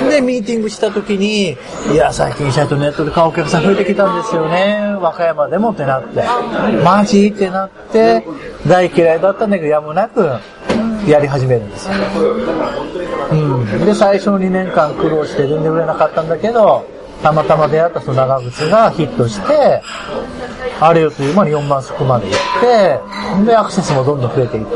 [0.10, 1.58] で、ミーティングした時に、
[1.93, 4.95] いや、最近社長ネットで買うお客さん増えてきたんですよね。
[4.99, 6.24] 和歌山でもってなって。
[6.84, 7.28] マジ？
[7.28, 8.26] ってなって、
[8.68, 10.39] 大嫌いだったんだけど、やむなく、
[11.08, 11.93] やり始めるんですよ。
[13.32, 13.86] うん。
[13.86, 16.86] で、最初の2年間苦労して全然売れなかったんだけど、
[17.22, 19.82] たまたま出会ったその長靴がヒットして、
[20.80, 24.72] あれよという間に4万足まで行って、で、アクセスもどんどん増えていって、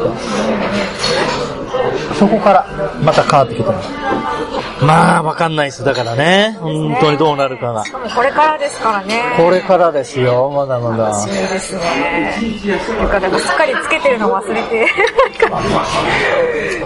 [2.18, 2.66] そこから
[3.04, 3.80] また変わってきたの。
[4.82, 5.84] まあ、わかんないです。
[5.84, 6.58] だからね。
[6.60, 7.86] 本当にどうなるかが。
[7.86, 9.22] しかもこれからですからね。
[9.38, 10.50] これからですよ。
[10.50, 11.10] まだまだ。
[11.10, 12.34] 楽しみですね。
[13.00, 14.88] なんか、なんかすっかりつけてるの忘れて。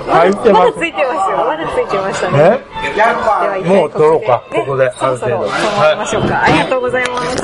[0.08, 0.66] 入ってます。
[0.66, 1.38] まだついてますよ。
[1.38, 2.40] まだついてましたね。
[3.66, 4.44] もう取ろうか。
[4.52, 4.92] ここで。
[4.98, 6.44] そろそろ、そう思いましょうか。
[6.44, 7.38] ありがとうございます。